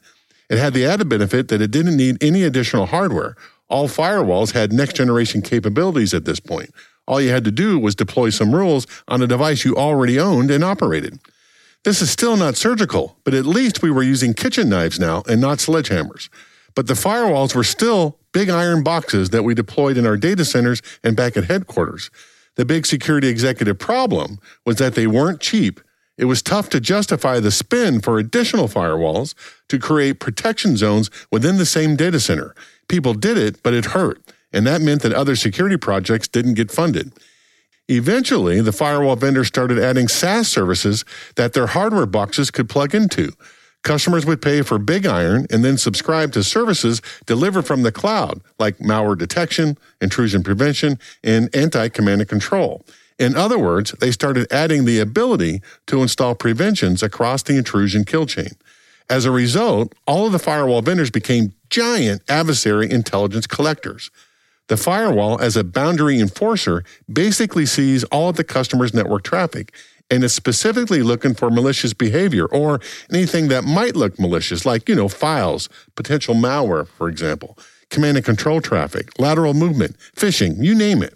It 0.49 0.57
had 0.57 0.73
the 0.73 0.85
added 0.85 1.09
benefit 1.09 1.47
that 1.47 1.61
it 1.61 1.71
didn't 1.71 1.97
need 1.97 2.21
any 2.21 2.43
additional 2.43 2.87
hardware. 2.87 3.35
All 3.69 3.87
firewalls 3.87 4.51
had 4.51 4.73
next 4.73 4.95
generation 4.95 5.41
capabilities 5.41 6.13
at 6.13 6.25
this 6.25 6.39
point. 6.39 6.71
All 7.07 7.21
you 7.21 7.29
had 7.29 7.45
to 7.45 7.51
do 7.51 7.79
was 7.79 7.95
deploy 7.95 8.29
some 8.29 8.53
rules 8.53 8.85
on 9.07 9.21
a 9.21 9.27
device 9.27 9.63
you 9.63 9.75
already 9.75 10.19
owned 10.19 10.51
and 10.51 10.63
operated. 10.63 11.19
This 11.83 12.01
is 12.01 12.09
still 12.09 12.35
not 12.35 12.57
surgical, 12.57 13.17
but 13.23 13.33
at 13.33 13.45
least 13.45 13.81
we 13.81 13.91
were 13.91 14.03
using 14.03 14.33
kitchen 14.33 14.69
knives 14.69 14.99
now 14.99 15.23
and 15.27 15.39
not 15.39 15.59
sledgehammers. 15.59 16.29
But 16.75 16.87
the 16.87 16.95
firewalls 16.95 17.55
were 17.55 17.63
still 17.63 18.17
big 18.33 18.49
iron 18.49 18.83
boxes 18.83 19.29
that 19.29 19.43
we 19.43 19.53
deployed 19.53 19.95
in 19.95 20.05
our 20.05 20.17
data 20.17 20.43
centers 20.45 20.81
and 21.03 21.15
back 21.15 21.37
at 21.37 21.45
headquarters. 21.45 22.09
The 22.55 22.65
big 22.65 22.85
security 22.85 23.27
executive 23.27 23.77
problem 23.79 24.39
was 24.65 24.77
that 24.77 24.95
they 24.95 25.07
weren't 25.07 25.41
cheap. 25.41 25.81
It 26.17 26.25
was 26.25 26.41
tough 26.41 26.69
to 26.69 26.79
justify 26.79 27.39
the 27.39 27.51
spend 27.51 28.03
for 28.03 28.17
additional 28.17 28.67
firewalls 28.67 29.33
to 29.67 29.77
create 29.77 30.21
protection 30.21 30.77
zones 30.77 31.11
within 31.31 31.57
the 31.57 31.65
same 31.65 31.95
data 31.95 32.19
center. 32.19 32.55
People 32.87 33.13
did 33.13 33.37
it, 33.37 33.61
but 33.63 33.73
it 33.73 33.85
hurt. 33.85 34.21
And 34.53 34.65
that 34.65 34.81
meant 34.81 35.01
that 35.01 35.11
other 35.11 35.35
security 35.35 35.75
projects 35.75 36.29
didn't 36.29 36.53
get 36.53 36.71
funded. 36.71 37.11
Eventually, 37.89 38.61
the 38.61 38.71
firewall 38.71 39.17
vendors 39.17 39.47
started 39.47 39.77
adding 39.77 40.07
SaaS 40.07 40.47
services 40.47 41.03
that 41.35 41.53
their 41.53 41.67
hardware 41.67 42.05
boxes 42.05 42.49
could 42.49 42.69
plug 42.69 42.95
into. 42.95 43.33
Customers 43.85 44.25
would 44.25 44.41
pay 44.41 44.63
for 44.63 44.79
Big 44.79 45.05
Iron 45.05 45.45
and 45.51 45.63
then 45.63 45.77
subscribe 45.77 46.31
to 46.33 46.43
services 46.43 47.03
delivered 47.27 47.67
from 47.67 47.83
the 47.83 47.91
cloud, 47.91 48.41
like 48.57 48.79
malware 48.79 49.15
detection, 49.15 49.77
intrusion 50.01 50.41
prevention, 50.41 50.97
and 51.23 51.55
anti 51.55 51.87
command 51.89 52.21
and 52.21 52.29
control. 52.29 52.83
In 53.19 53.35
other 53.35 53.59
words, 53.59 53.91
they 53.99 54.09
started 54.09 54.51
adding 54.51 54.85
the 54.85 54.99
ability 54.99 55.61
to 55.85 56.01
install 56.01 56.33
preventions 56.33 57.03
across 57.03 57.43
the 57.43 57.57
intrusion 57.57 58.05
kill 58.05 58.25
chain. 58.25 58.49
As 59.07 59.23
a 59.23 59.31
result, 59.31 59.93
all 60.07 60.25
of 60.25 60.31
the 60.31 60.39
firewall 60.39 60.81
vendors 60.81 61.11
became 61.11 61.53
giant 61.69 62.23
adversary 62.27 62.89
intelligence 62.89 63.45
collectors. 63.45 64.09
The 64.67 64.77
firewall, 64.77 65.39
as 65.39 65.55
a 65.55 65.63
boundary 65.63 66.19
enforcer, 66.19 66.83
basically 67.11 67.67
sees 67.67 68.03
all 68.05 68.29
of 68.29 68.35
the 68.35 68.43
customer's 68.43 68.95
network 68.95 69.23
traffic 69.23 69.75
and 70.09 70.23
is 70.23 70.33
specifically 70.33 71.01
looking 71.01 71.33
for 71.33 71.49
malicious 71.49 71.93
behavior 71.93 72.45
or 72.45 72.79
anything 73.11 73.47
that 73.47 73.63
might 73.63 73.95
look 73.95 74.19
malicious, 74.19 74.65
like, 74.65 74.87
you 74.87 74.95
know, 74.95 75.07
files, 75.07 75.67
potential 75.95 76.35
malware, 76.35 76.87
for 76.87 77.09
example, 77.09 77.57
command 77.89 78.17
and 78.17 78.25
control 78.25 78.61
traffic, 78.61 79.09
lateral 79.19 79.53
movement, 79.53 79.95
phishing, 80.15 80.63
you 80.63 80.75
name 80.75 81.01
it. 81.01 81.15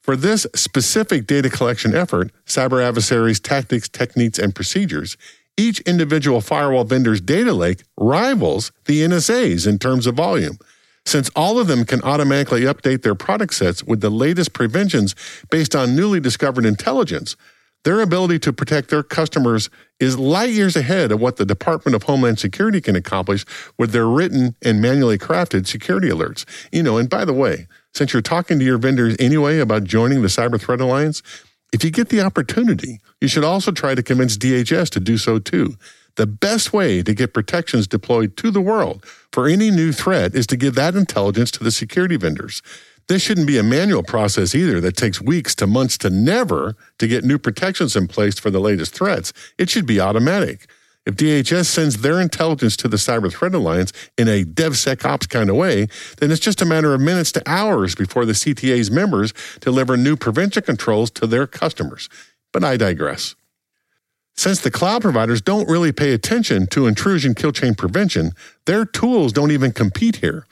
For 0.00 0.16
this 0.16 0.46
specific 0.54 1.26
data 1.26 1.48
collection 1.48 1.94
effort, 1.94 2.32
cyber 2.44 2.82
adversaries' 2.84 3.38
tactics, 3.38 3.88
techniques, 3.88 4.38
and 4.38 4.54
procedures, 4.54 5.16
each 5.56 5.80
individual 5.80 6.40
firewall 6.40 6.84
vendor's 6.84 7.20
data 7.20 7.52
lake 7.52 7.84
rivals 7.96 8.72
the 8.86 9.02
NSA's 9.02 9.66
in 9.66 9.78
terms 9.78 10.06
of 10.06 10.16
volume. 10.16 10.58
Since 11.04 11.30
all 11.34 11.58
of 11.58 11.66
them 11.66 11.84
can 11.84 12.02
automatically 12.02 12.62
update 12.62 13.02
their 13.02 13.14
product 13.14 13.54
sets 13.54 13.82
with 13.84 14.00
the 14.00 14.10
latest 14.10 14.52
preventions 14.52 15.14
based 15.50 15.74
on 15.74 15.96
newly 15.96 16.20
discovered 16.20 16.64
intelligence, 16.64 17.36
their 17.84 18.00
ability 18.00 18.38
to 18.40 18.52
protect 18.52 18.90
their 18.90 19.02
customers 19.02 19.68
is 19.98 20.18
light 20.18 20.50
years 20.50 20.76
ahead 20.76 21.10
of 21.10 21.20
what 21.20 21.36
the 21.36 21.44
Department 21.44 21.94
of 21.94 22.04
Homeland 22.04 22.38
Security 22.38 22.80
can 22.80 22.96
accomplish 22.96 23.44
with 23.78 23.92
their 23.92 24.06
written 24.06 24.54
and 24.62 24.80
manually 24.80 25.18
crafted 25.18 25.66
security 25.66 26.08
alerts. 26.08 26.44
You 26.70 26.82
know, 26.82 26.96
and 26.96 27.10
by 27.10 27.24
the 27.24 27.32
way, 27.32 27.66
since 27.94 28.12
you're 28.12 28.22
talking 28.22 28.58
to 28.58 28.64
your 28.64 28.78
vendors 28.78 29.16
anyway 29.18 29.58
about 29.58 29.84
joining 29.84 30.22
the 30.22 30.28
Cyber 30.28 30.60
Threat 30.60 30.80
Alliance, 30.80 31.22
if 31.72 31.82
you 31.82 31.90
get 31.90 32.10
the 32.10 32.20
opportunity, 32.20 33.00
you 33.20 33.28
should 33.28 33.44
also 33.44 33.72
try 33.72 33.94
to 33.94 34.02
convince 34.02 34.36
DHS 34.36 34.90
to 34.90 35.00
do 35.00 35.16
so 35.18 35.38
too. 35.38 35.76
The 36.16 36.26
best 36.26 36.74
way 36.74 37.02
to 37.02 37.14
get 37.14 37.32
protections 37.32 37.86
deployed 37.86 38.36
to 38.36 38.50
the 38.50 38.60
world 38.60 39.04
for 39.32 39.48
any 39.48 39.70
new 39.70 39.92
threat 39.92 40.34
is 40.34 40.46
to 40.48 40.58
give 40.58 40.74
that 40.74 40.94
intelligence 40.94 41.50
to 41.52 41.64
the 41.64 41.70
security 41.70 42.16
vendors. 42.16 42.62
This 43.12 43.20
shouldn't 43.20 43.46
be 43.46 43.58
a 43.58 43.62
manual 43.62 44.02
process 44.02 44.54
either 44.54 44.80
that 44.80 44.96
takes 44.96 45.20
weeks 45.20 45.54
to 45.56 45.66
months 45.66 45.98
to 45.98 46.08
never 46.08 46.76
to 46.98 47.06
get 47.06 47.24
new 47.24 47.38
protections 47.38 47.94
in 47.94 48.08
place 48.08 48.38
for 48.38 48.50
the 48.50 48.58
latest 48.58 48.94
threats. 48.94 49.34
It 49.58 49.68
should 49.68 49.84
be 49.84 50.00
automatic. 50.00 50.66
If 51.04 51.16
DHS 51.16 51.66
sends 51.66 52.00
their 52.00 52.18
intelligence 52.18 52.74
to 52.78 52.88
the 52.88 52.96
Cyber 52.96 53.30
Threat 53.30 53.54
Alliance 53.54 53.92
in 54.16 54.28
a 54.28 54.44
DevSecOps 54.44 55.28
kind 55.28 55.50
of 55.50 55.56
way, 55.56 55.88
then 56.20 56.30
it's 56.30 56.40
just 56.40 56.62
a 56.62 56.64
matter 56.64 56.94
of 56.94 57.02
minutes 57.02 57.32
to 57.32 57.42
hours 57.46 57.94
before 57.94 58.24
the 58.24 58.32
CTA's 58.32 58.90
members 58.90 59.34
deliver 59.60 59.98
new 59.98 60.16
prevention 60.16 60.62
controls 60.62 61.10
to 61.10 61.26
their 61.26 61.46
customers. 61.46 62.08
But 62.50 62.64
I 62.64 62.78
digress. 62.78 63.34
Since 64.36 64.62
the 64.62 64.70
cloud 64.70 65.02
providers 65.02 65.42
don't 65.42 65.68
really 65.68 65.92
pay 65.92 66.14
attention 66.14 66.66
to 66.68 66.86
intrusion 66.86 67.34
kill 67.34 67.52
chain 67.52 67.74
prevention, 67.74 68.32
their 68.64 68.86
tools 68.86 69.34
don't 69.34 69.50
even 69.50 69.72
compete 69.72 70.16
here. 70.16 70.46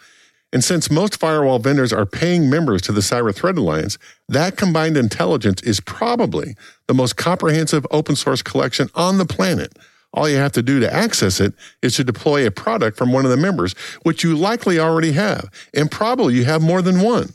And 0.53 0.65
since 0.65 0.91
most 0.91 1.17
firewall 1.17 1.61
vendors 1.61 1.93
are 1.93 2.07
paying 2.07 2.51
members 2.51 2.83
to 2.83 2.93
the 2.93 3.01
Cyber 3.01 3.35
Threat 3.35 3.57
Alliance, 3.57 3.99
that 4.29 4.57
combined 4.57 4.97
intelligence 4.97 5.63
is 5.63 5.81
probably 5.81 6.57
the 6.89 6.95
most 6.95 7.17
comprehensive 7.17 7.87
open 7.91 8.17
source 8.17 8.43
collection 8.43 8.91
on 8.95 9.19
the 9.19 9.27
planet. 9.27 9.77
All 10.13 10.29
you 10.29 10.39
have 10.39 10.53
to 10.53 10.63
do 10.63 10.81
to 10.81 10.93
access 10.93 11.39
it 11.39 11.55
is 11.83 11.95
to 11.97 12.05
deploy 12.05 12.45
a 12.45 12.51
product 12.51 12.97
from 12.97 13.13
one 13.13 13.25
of 13.25 13.31
the 13.31 13.37
members, 13.37 13.75
which 14.03 14.25
you 14.25 14.37
likely 14.37 14.79
already 14.79 15.13
have, 15.13 15.49
and 15.73 15.89
probably 15.89 16.35
you 16.35 16.45
have 16.45 16.63
more 16.63 16.83
than 16.83 17.01
one. 17.01 17.33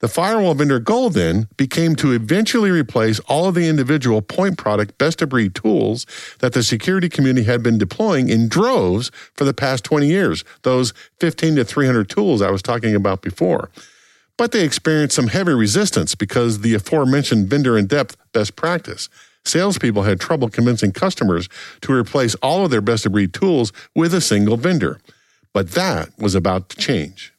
The 0.00 0.08
firewall 0.08 0.52
vendor 0.52 0.78
goal 0.78 1.08
then 1.08 1.48
became 1.56 1.96
to 1.96 2.12
eventually 2.12 2.70
replace 2.70 3.18
all 3.20 3.46
of 3.46 3.54
the 3.54 3.66
individual 3.66 4.20
point 4.20 4.58
product 4.58 4.98
best 4.98 5.22
of 5.22 5.30
breed 5.30 5.54
tools 5.54 6.04
that 6.40 6.52
the 6.52 6.62
security 6.62 7.08
community 7.08 7.46
had 7.46 7.62
been 7.62 7.78
deploying 7.78 8.28
in 8.28 8.48
droves 8.48 9.10
for 9.34 9.44
the 9.44 9.54
past 9.54 9.84
20 9.84 10.06
years, 10.06 10.44
those 10.62 10.92
15 11.20 11.56
to 11.56 11.64
300 11.64 12.10
tools 12.10 12.42
I 12.42 12.50
was 12.50 12.60
talking 12.60 12.94
about 12.94 13.22
before. 13.22 13.70
But 14.36 14.52
they 14.52 14.64
experienced 14.64 15.16
some 15.16 15.28
heavy 15.28 15.54
resistance 15.54 16.14
because 16.14 16.60
the 16.60 16.74
aforementioned 16.74 17.48
vendor 17.48 17.78
in 17.78 17.86
depth 17.86 18.18
best 18.32 18.54
practice. 18.54 19.08
Salespeople 19.46 20.02
had 20.02 20.20
trouble 20.20 20.50
convincing 20.50 20.92
customers 20.92 21.48
to 21.80 21.92
replace 21.94 22.34
all 22.36 22.66
of 22.66 22.70
their 22.70 22.82
best 22.82 23.06
of 23.06 23.12
breed 23.12 23.32
tools 23.32 23.72
with 23.94 24.12
a 24.12 24.20
single 24.20 24.58
vendor. 24.58 25.00
But 25.54 25.70
that 25.70 26.10
was 26.18 26.34
about 26.34 26.68
to 26.70 26.76
change. 26.76 27.32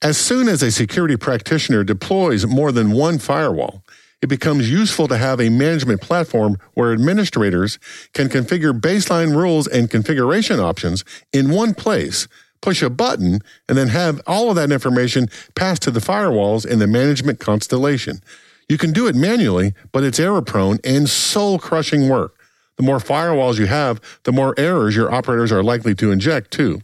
As 0.00 0.16
soon 0.16 0.46
as 0.48 0.62
a 0.62 0.70
security 0.70 1.16
practitioner 1.16 1.82
deploys 1.82 2.46
more 2.46 2.70
than 2.70 2.92
one 2.92 3.18
firewall, 3.18 3.82
it 4.22 4.28
becomes 4.28 4.70
useful 4.70 5.08
to 5.08 5.18
have 5.18 5.40
a 5.40 5.48
management 5.48 6.00
platform 6.00 6.56
where 6.74 6.92
administrators 6.92 7.80
can 8.12 8.28
configure 8.28 8.78
baseline 8.78 9.34
rules 9.34 9.66
and 9.66 9.90
configuration 9.90 10.60
options 10.60 11.04
in 11.32 11.50
one 11.50 11.74
place, 11.74 12.28
push 12.60 12.80
a 12.80 12.90
button, 12.90 13.40
and 13.68 13.76
then 13.76 13.88
have 13.88 14.20
all 14.24 14.50
of 14.50 14.56
that 14.56 14.70
information 14.70 15.28
passed 15.56 15.82
to 15.82 15.90
the 15.90 15.98
firewalls 15.98 16.64
in 16.64 16.78
the 16.78 16.86
management 16.86 17.40
constellation. 17.40 18.20
You 18.68 18.78
can 18.78 18.92
do 18.92 19.08
it 19.08 19.16
manually, 19.16 19.74
but 19.90 20.04
it's 20.04 20.20
error 20.20 20.42
prone 20.42 20.78
and 20.84 21.08
soul 21.08 21.58
crushing 21.58 22.08
work. 22.08 22.36
The 22.76 22.84
more 22.84 22.98
firewalls 22.98 23.58
you 23.58 23.66
have, 23.66 24.00
the 24.22 24.32
more 24.32 24.54
errors 24.56 24.94
your 24.94 25.12
operators 25.12 25.50
are 25.50 25.64
likely 25.64 25.96
to 25.96 26.12
inject, 26.12 26.52
too. 26.52 26.82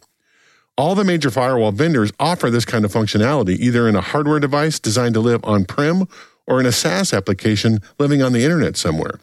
All 0.76 0.96
the 0.96 1.04
major 1.04 1.30
firewall 1.30 1.70
vendors 1.70 2.12
offer 2.18 2.50
this 2.50 2.64
kind 2.64 2.84
of 2.84 2.92
functionality 2.92 3.56
either 3.60 3.88
in 3.88 3.94
a 3.94 4.00
hardware 4.00 4.40
device 4.40 4.80
designed 4.80 5.14
to 5.14 5.20
live 5.20 5.40
on 5.44 5.64
prem 5.64 6.08
or 6.48 6.58
in 6.58 6.66
a 6.66 6.72
SaaS 6.72 7.12
application 7.12 7.78
living 8.00 8.22
on 8.22 8.32
the 8.32 8.42
internet 8.42 8.76
somewhere. 8.76 9.20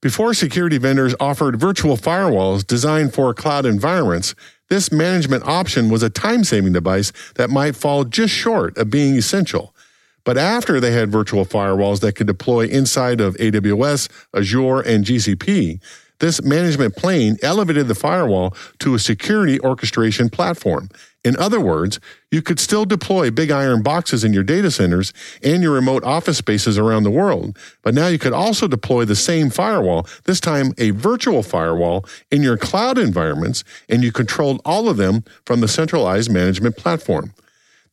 Before 0.00 0.32
security 0.32 0.78
vendors 0.78 1.14
offered 1.18 1.58
virtual 1.58 1.96
firewalls 1.96 2.64
designed 2.64 3.14
for 3.14 3.34
cloud 3.34 3.66
environments, 3.66 4.36
this 4.68 4.92
management 4.92 5.42
option 5.44 5.90
was 5.90 6.04
a 6.04 6.10
time 6.10 6.44
saving 6.44 6.72
device 6.72 7.12
that 7.34 7.50
might 7.50 7.74
fall 7.74 8.04
just 8.04 8.32
short 8.32 8.78
of 8.78 8.88
being 8.88 9.16
essential. 9.16 9.74
But 10.22 10.38
after 10.38 10.78
they 10.78 10.92
had 10.92 11.10
virtual 11.10 11.44
firewalls 11.44 12.00
that 12.00 12.14
could 12.14 12.28
deploy 12.28 12.66
inside 12.66 13.20
of 13.20 13.36
AWS, 13.36 14.08
Azure, 14.34 14.80
and 14.80 15.04
GCP, 15.04 15.80
this 16.18 16.42
management 16.42 16.96
plane 16.96 17.36
elevated 17.42 17.88
the 17.88 17.94
firewall 17.94 18.54
to 18.78 18.94
a 18.94 18.98
security 18.98 19.60
orchestration 19.60 20.28
platform. 20.28 20.88
In 21.24 21.36
other 21.38 21.60
words, 21.60 21.98
you 22.30 22.40
could 22.40 22.60
still 22.60 22.84
deploy 22.84 23.30
big 23.30 23.50
iron 23.50 23.82
boxes 23.82 24.22
in 24.22 24.32
your 24.32 24.44
data 24.44 24.70
centers 24.70 25.12
and 25.42 25.62
your 25.62 25.72
remote 25.72 26.04
office 26.04 26.38
spaces 26.38 26.78
around 26.78 27.02
the 27.02 27.10
world, 27.10 27.58
but 27.82 27.94
now 27.94 28.06
you 28.06 28.18
could 28.18 28.32
also 28.32 28.68
deploy 28.68 29.04
the 29.04 29.16
same 29.16 29.50
firewall, 29.50 30.06
this 30.24 30.38
time 30.38 30.72
a 30.78 30.90
virtual 30.90 31.42
firewall, 31.42 32.04
in 32.30 32.42
your 32.42 32.56
cloud 32.56 32.96
environments, 32.96 33.64
and 33.88 34.04
you 34.04 34.12
controlled 34.12 34.60
all 34.64 34.88
of 34.88 34.98
them 34.98 35.24
from 35.44 35.60
the 35.60 35.68
centralized 35.68 36.30
management 36.30 36.76
platform. 36.76 37.32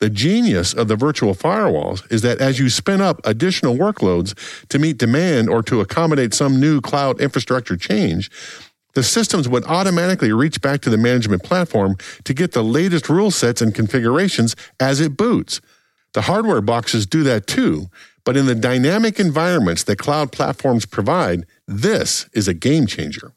The 0.03 0.10
genius 0.10 0.74
of 0.74 0.89
the 0.89 0.98
virtual 0.98 1.33
firewalls 1.33 2.12
is 2.12 2.24
that 2.24 2.41
as 2.41 2.60
you 2.60 2.69
spin 2.69 2.99
up 2.99 3.21
additional 3.23 3.77
workloads 3.77 4.38
to 4.67 4.77
meet 4.77 4.97
demand 4.97 5.47
or 5.47 5.63
to 5.63 5.80
accommodate 5.80 6.34
some 6.34 6.60
new 6.60 6.82
cloud 6.82 7.21
infrastructure 7.21 7.77
change, 7.77 8.30
the 8.95 9.01
systems 9.01 9.47
would 9.47 9.63
automatically 9.63 10.34
reach 10.34 10.60
back 10.60 10.82
to 10.82 10.89
the 10.89 10.97
management 10.97 11.41
platform 11.41 11.95
to 12.25 12.34
get 12.34 12.51
the 12.51 12.65
latest 12.65 13.08
rule 13.08 13.32
sets 13.32 13.62
and 13.62 13.73
configurations 13.73 14.58
as 14.77 14.99
it 14.99 15.15
boots. 15.15 15.62
The 16.12 16.23
hardware 16.23 16.60
boxes 16.60 17.06
do 17.06 17.23
that 17.23 17.47
too, 17.47 17.86
but 18.25 18.36
in 18.36 18.45
the 18.45 18.56
dynamic 18.56 19.21
environments 19.21 19.86
that 19.86 19.99
cloud 19.99 20.34
platforms 20.34 20.86
provide, 20.86 21.45
this 21.65 22.27
is 22.34 22.49
a 22.49 22.54
game 22.54 22.88
changer. 22.88 23.32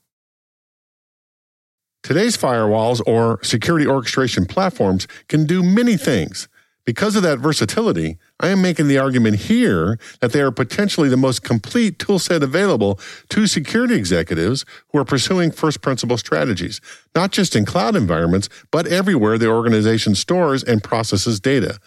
Today's 2.03 2.37
firewalls 2.37 3.01
or 3.07 3.39
security 3.45 3.87
orchestration 3.87 4.47
platforms 4.47 5.07
can 5.29 5.47
do 5.47 5.63
many 5.63 5.97
things. 5.97 6.49
Because 6.87 7.17
of 7.17 7.25
that 7.25 7.41
versatility, 7.41 8.17
I 8.39 8.49
am 8.49 8.63
making 8.63 8.87
the 8.87 8.99
argument 8.99 9.37
here 9.37 9.99
that 10.21 10.31
they 10.31 10.41
are 10.41 10.53
potentially 10.53 11.09
the 11.09 11.17
most 11.17 11.43
complete 11.43 11.99
toolset 11.99 12.43
available 12.43 13.01
to 13.31 13.49
security 13.49 13.97
executives 13.97 14.65
who 14.93 15.01
are 15.01 15.05
pursuing 15.05 15.51
first 15.51 15.83
principle 15.83 16.17
strategies, 16.17 16.81
not 17.13 17.33
just 17.33 17.57
in 17.57 17.65
cloud 17.65 17.97
environments, 17.97 18.49
but 18.71 18.87
everywhere 18.87 19.37
the 19.37 19.49
organization 19.49 20.15
stores 20.15 20.63
and 20.63 20.85
processes 20.85 21.41
data. 21.41 21.81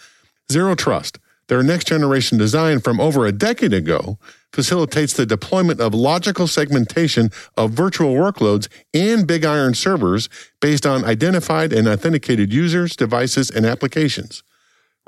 Zero 0.52 0.76
Trust, 0.76 1.18
their 1.48 1.64
next 1.64 1.88
generation 1.88 2.38
design 2.38 2.82
from 2.82 3.00
over 3.00 3.26
a 3.26 3.32
decade 3.32 3.74
ago, 3.74 4.20
facilitates 4.52 5.14
the 5.14 5.26
deployment 5.26 5.80
of 5.80 5.94
logical 5.94 6.46
segmentation 6.46 7.30
of 7.56 7.72
virtual 7.72 8.16
workloads 8.16 8.68
and 8.94 9.26
big 9.26 9.46
iron 9.46 9.74
servers 9.74 10.28
based 10.60 10.86
on 10.86 11.06
identified 11.06 11.72
and 11.72 11.88
authenticated 11.88 12.52
users, 12.52 12.98
devices, 12.98 13.50
and 13.50 13.66
applications. 13.66 14.44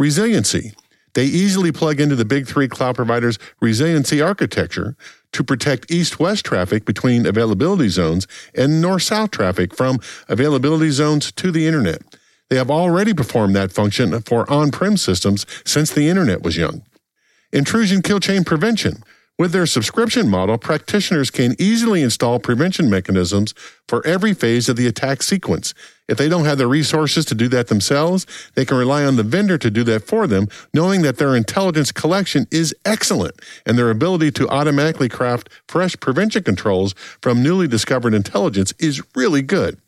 Resiliency. 0.02 0.74
They 1.14 1.26
easily 1.26 1.72
plug 1.72 2.02
into 2.02 2.16
the 2.16 2.26
big 2.26 2.48
three 2.48 2.68
cloud 2.68 2.96
providers' 2.96 3.38
resiliency 3.62 4.20
architecture 4.20 4.96
to 5.32 5.44
protect 5.44 5.92
east 5.92 6.20
west 6.20 6.44
traffic 6.44 6.86
between 6.86 7.28
availability 7.28 7.88
zones 7.90 8.26
and 8.56 8.82
north 8.82 9.04
south 9.04 9.30
traffic 9.30 9.76
from 9.76 10.00
availability 10.28 10.90
zones 10.90 11.32
to 11.34 11.52
the 11.52 11.68
internet. 11.68 12.02
They 12.50 12.56
have 12.56 12.72
already 12.72 13.14
performed 13.14 13.56
that 13.56 13.72
function 13.72 14.20
for 14.24 14.52
on 14.52 14.72
prem 14.72 14.98
systems 14.98 15.46
since 15.66 15.92
the 15.92 16.10
internet 16.10 16.42
was 16.42 16.58
young. 16.58 16.82
Intrusion 17.54 18.02
kill 18.02 18.20
chain 18.20 18.44
prevention. 18.44 19.04
With 19.39 19.54
their 19.54 19.65
subscription 19.65 20.30
model, 20.30 20.58
practitioners 20.60 21.32
can 21.32 21.56
easily 21.58 22.04
install 22.04 22.38
prevention 22.38 22.89
mechanisms 22.89 23.56
for 23.88 24.06
every 24.06 24.36
phase 24.36 24.70
of 24.70 24.76
the 24.76 24.86
attack 24.86 25.24
sequence. 25.24 25.74
If 26.08 26.17
they 26.17 26.30
don't 26.30 26.46
have 26.46 26.60
the 26.60 26.67
resources 26.67 27.26
to 27.26 27.36
do 27.36 27.48
that 27.48 27.67
themselves, 27.67 28.28
they 28.54 28.65
can 28.65 28.78
rely 28.78 29.04
on 29.04 29.15
the 29.15 29.24
vendor 29.24 29.58
to 29.58 29.72
do 29.72 29.84
that 29.86 30.06
for 30.06 30.28
them, 30.28 30.48
knowing 30.74 31.02
that 31.02 31.17
their 31.17 31.36
intelligence 31.36 31.91
collection 31.91 32.46
is 32.52 32.76
excellent 32.86 33.34
and 33.65 33.78
their 33.78 33.89
ability 33.89 34.30
to 34.32 34.50
automatically 34.50 35.10
craft 35.10 35.50
fresh 35.67 36.00
prevention 36.00 36.44
controls 36.44 36.94
from 37.22 37.41
newly 37.41 37.67
discovered 37.67 38.13
intelligence 38.13 38.74
is 38.78 39.02
really 39.15 39.41
good. 39.41 39.80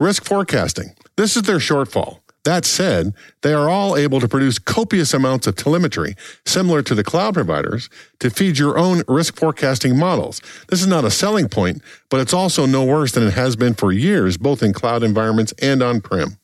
Risk 0.00 0.24
forecasting. 0.24 0.94
This 1.16 1.36
is 1.36 1.42
their 1.42 1.58
shortfall. 1.58 2.20
That 2.46 2.64
said, 2.64 3.12
they 3.42 3.52
are 3.52 3.68
all 3.68 3.96
able 3.96 4.20
to 4.20 4.28
produce 4.28 4.60
copious 4.60 5.12
amounts 5.12 5.48
of 5.48 5.56
telemetry, 5.56 6.14
similar 6.44 6.80
to 6.80 6.94
the 6.94 7.02
cloud 7.02 7.34
providers, 7.34 7.90
to 8.20 8.30
feed 8.30 8.56
your 8.56 8.78
own 8.78 9.02
risk 9.08 9.34
forecasting 9.34 9.98
models. 9.98 10.40
This 10.68 10.80
is 10.80 10.86
not 10.86 11.04
a 11.04 11.10
selling 11.10 11.48
point, 11.48 11.82
but 12.08 12.20
it's 12.20 12.32
also 12.32 12.64
no 12.64 12.84
worse 12.84 13.10
than 13.10 13.26
it 13.26 13.32
has 13.32 13.56
been 13.56 13.74
for 13.74 13.90
years, 13.90 14.36
both 14.36 14.62
in 14.62 14.72
cloud 14.72 15.02
environments 15.02 15.54
and 15.60 15.82
on 15.82 16.00
prem. 16.00 16.38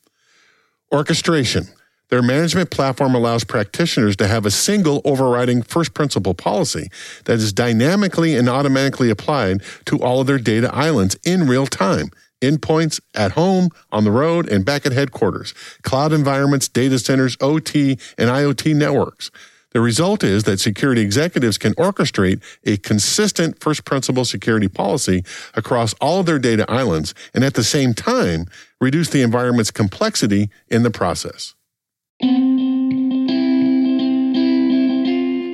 Orchestration. 0.91 1.69
Their 2.09 2.21
management 2.21 2.73
platform 2.73 3.15
allows 3.15 3.45
practitioners 3.45 4.17
to 4.17 4.27
have 4.27 4.45
a 4.45 4.51
single 4.51 5.03
overriding 5.05 5.63
first 5.63 5.95
principle 5.95 6.35
policy 6.35 6.91
that 7.27 7.35
is 7.35 7.53
dynamically 7.53 8.35
and 8.35 8.49
automatically 8.49 9.09
applied 9.09 9.63
to 9.85 9.99
all 10.03 10.21
of 10.21 10.27
their 10.27 10.39
data 10.39 10.69
islands 10.75 11.17
in 11.25 11.47
real 11.47 11.69
time 11.69 12.11
endpoints 12.43 13.01
at 13.15 13.33
home, 13.33 13.71
on 13.91 14.05
the 14.05 14.11
road, 14.11 14.49
and 14.49 14.65
back 14.65 14.85
at 14.85 14.93
headquarters, 14.93 15.55
cloud 15.83 16.13
environments, 16.13 16.69
data 16.69 16.99
centers, 16.99 17.37
OT, 17.41 17.99
and 18.19 18.29
IoT 18.29 18.77
networks. 18.77 19.31
The 19.73 19.81
result 19.81 20.23
is 20.23 20.45
that 20.45 20.61
security 20.61 21.01
executives 21.01 21.57
can 21.57 21.75
orchestrate 21.77 22.43
a 22.65 22.77
consistent 22.77 23.59
first 23.61 23.85
principle 23.85 24.25
security 24.25 24.69
policy 24.69 25.25
across 25.55 25.95
all 25.95 26.21
of 26.21 26.27
their 26.27 26.39
data 26.39 26.71
islands 26.71 27.15
and 27.33 27.43
at 27.43 27.55
the 27.55 27.65
same 27.65 27.95
time 27.95 28.47
reduce 28.81 29.09
the 29.09 29.23
environment's 29.23 29.71
complexity 29.71 30.51
in 30.69 30.83
the 30.83 30.91
process. 30.91 31.55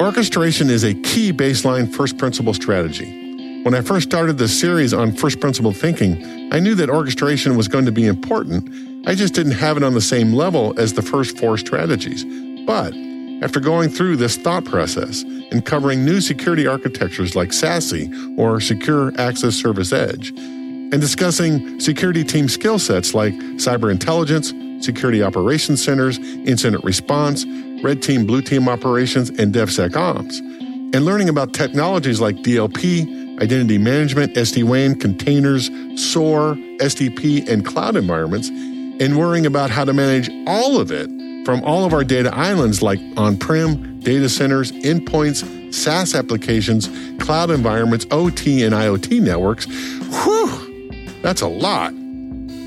Orchestration 0.01 0.71
is 0.71 0.85
a 0.85 0.95
key 0.95 1.33
baseline 1.33 1.95
first 1.95 2.19
principle 2.19 2.55
strategy. 2.55 3.63
When 3.63 3.75
I 3.75 3.83
first 3.83 4.09
started 4.09 4.39
this 4.39 4.59
series 4.59 4.95
on 4.95 5.13
first 5.13 5.41
principle 5.41 5.73
thinking, 5.73 6.38
I 6.51 6.61
knew 6.61 6.75
that 6.77 6.91
orchestration 6.91 7.57
was 7.57 7.69
going 7.69 7.85
to 7.85 7.93
be 7.93 8.07
important. 8.07 9.07
I 9.07 9.15
just 9.15 9.35
didn't 9.35 9.53
have 9.53 9.77
it 9.77 9.83
on 9.83 9.95
the 9.95 10.01
same 10.01 10.33
level 10.33 10.79
as 10.79 10.95
the 10.95 11.03
first 11.03 11.39
four 11.39 11.59
strategies. 11.59 12.25
But 12.67 12.95
after 13.43 13.61
going 13.61 13.91
through 13.91 14.17
this 14.17 14.37
thought 14.37 14.65
process, 14.65 15.25
and 15.51 15.65
covering 15.65 16.05
new 16.05 16.21
security 16.21 16.67
architectures 16.67 17.35
like 17.35 17.51
SASE 17.51 18.39
or 18.39 18.61
Secure 18.61 19.13
Access 19.19 19.55
Service 19.55 19.93
Edge, 19.93 20.31
and 20.31 21.01
discussing 21.01 21.81
security 21.81 22.25
team 22.25 22.49
skill 22.49 22.79
sets 22.79 23.15
like 23.15 23.35
cyber 23.57 23.91
intelligence, 23.91 24.53
security 24.85 25.23
operations 25.23 25.83
centers, 25.83 26.19
incident 26.19 26.83
response, 26.85 27.45
red 27.83 28.03
team, 28.03 28.27
blue 28.27 28.43
team 28.43 28.69
operations, 28.69 29.31
and 29.31 29.55
DevSecOps, 29.55 30.39
and 30.95 31.05
learning 31.05 31.29
about 31.29 31.53
technologies 31.53 32.21
like 32.21 32.37
DLP, 32.37 33.28
identity 33.41 33.79
management, 33.79 34.35
SD-WAN, 34.35 34.97
containers, 34.97 35.71
SOAR, 35.97 36.55
SDP, 36.79 37.49
and 37.49 37.65
cloud 37.65 37.97
environments, 37.97 38.49
and 38.49 39.19
worrying 39.19 39.47
about 39.47 39.71
how 39.71 39.85
to 39.85 39.93
manage 39.93 40.31
all 40.47 40.79
of 40.81 40.91
it 40.91 41.09
from 41.45 41.63
all 41.65 41.85
of 41.85 41.93
our 41.95 42.05
data 42.05 42.35
islands 42.35 42.83
like 42.83 43.01
on-prem, 43.17 44.01
data 44.01 44.29
centers, 44.29 44.73
endpoints, 44.73 45.73
SaaS 45.73 46.15
applications, 46.15 46.89
cloud 47.21 47.51
environments, 47.51 48.07
OT, 48.11 48.65
and 48.65 48.75
IoT 48.75 49.21
networks. 49.23 49.67
Whew, 50.25 51.21
that's 51.23 51.41
a 51.41 51.49
lot. 51.49 51.93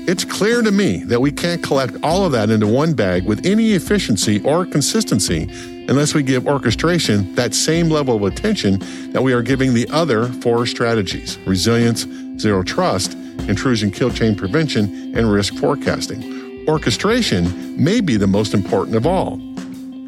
It's 0.04 0.24
clear 0.24 0.62
to 0.62 0.72
me 0.72 1.04
that 1.04 1.20
we 1.20 1.30
can't 1.30 1.62
collect 1.62 1.94
all 2.02 2.24
of 2.24 2.32
that 2.32 2.50
into 2.50 2.66
one 2.66 2.92
bag 2.92 3.24
with 3.24 3.46
any 3.46 3.74
efficiency 3.74 4.42
or 4.42 4.66
consistency 4.66 5.48
unless 5.88 6.12
we 6.12 6.24
give 6.24 6.48
orchestration 6.48 7.32
that 7.36 7.54
same 7.54 7.88
level 7.88 8.16
of 8.16 8.24
attention 8.24 8.80
that 9.12 9.22
we 9.22 9.32
are 9.32 9.42
giving 9.42 9.74
the 9.74 9.88
other 9.90 10.26
four 10.26 10.66
strategies 10.66 11.38
resilience, 11.46 12.04
zero 12.36 12.64
trust, 12.64 13.14
intrusion 13.46 13.92
kill 13.92 14.10
chain 14.10 14.34
prevention, 14.34 15.16
and 15.16 15.30
risk 15.30 15.54
forecasting. 15.54 16.66
Orchestration 16.68 17.82
may 17.82 18.00
be 18.00 18.16
the 18.16 18.26
most 18.26 18.54
important 18.54 18.96
of 18.96 19.06
all. 19.06 19.38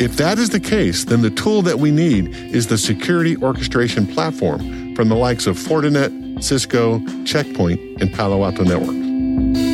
If 0.00 0.16
that 0.16 0.40
is 0.40 0.50
the 0.50 0.58
case, 0.58 1.04
then 1.04 1.22
the 1.22 1.30
tool 1.30 1.62
that 1.62 1.78
we 1.78 1.92
need 1.92 2.34
is 2.34 2.66
the 2.66 2.78
security 2.78 3.36
orchestration 3.36 4.08
platform 4.08 4.96
from 4.96 5.08
the 5.08 5.14
likes 5.14 5.46
of 5.46 5.56
Fortinet, 5.56 6.42
Cisco, 6.42 7.00
Checkpoint, 7.24 7.80
and 8.02 8.12
Palo 8.12 8.44
Alto 8.44 8.64
Networks. 8.64 9.73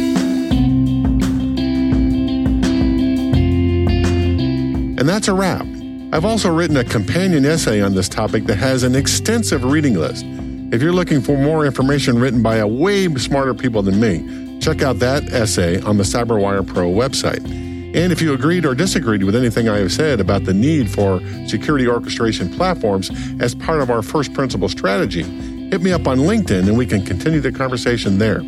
And 5.00 5.08
that's 5.08 5.28
a 5.28 5.32
wrap. 5.32 5.66
I've 6.12 6.26
also 6.26 6.54
written 6.54 6.76
a 6.76 6.84
companion 6.84 7.46
essay 7.46 7.80
on 7.80 7.94
this 7.94 8.06
topic 8.06 8.44
that 8.44 8.56
has 8.56 8.82
an 8.82 8.94
extensive 8.94 9.64
reading 9.64 9.94
list. 9.94 10.26
If 10.74 10.82
you're 10.82 10.92
looking 10.92 11.22
for 11.22 11.38
more 11.38 11.64
information 11.64 12.18
written 12.18 12.42
by 12.42 12.56
a 12.56 12.66
way 12.66 13.08
smarter 13.14 13.54
people 13.54 13.80
than 13.80 13.98
me, 13.98 14.58
check 14.60 14.82
out 14.82 14.98
that 14.98 15.32
essay 15.32 15.80
on 15.80 15.96
the 15.96 16.02
CyberWire 16.02 16.66
Pro 16.66 16.90
website. 16.90 17.42
And 17.42 18.12
if 18.12 18.20
you 18.20 18.34
agreed 18.34 18.66
or 18.66 18.74
disagreed 18.74 19.24
with 19.24 19.34
anything 19.34 19.70
I 19.70 19.78
have 19.78 19.90
said 19.90 20.20
about 20.20 20.44
the 20.44 20.52
need 20.52 20.90
for 20.90 21.22
security 21.48 21.88
orchestration 21.88 22.52
platforms 22.54 23.10
as 23.40 23.54
part 23.54 23.80
of 23.80 23.90
our 23.90 24.02
first 24.02 24.34
principle 24.34 24.68
strategy, 24.68 25.22
hit 25.22 25.80
me 25.80 25.92
up 25.92 26.06
on 26.06 26.18
LinkedIn 26.18 26.68
and 26.68 26.76
we 26.76 26.84
can 26.84 27.06
continue 27.06 27.40
the 27.40 27.52
conversation 27.52 28.18
there. 28.18 28.42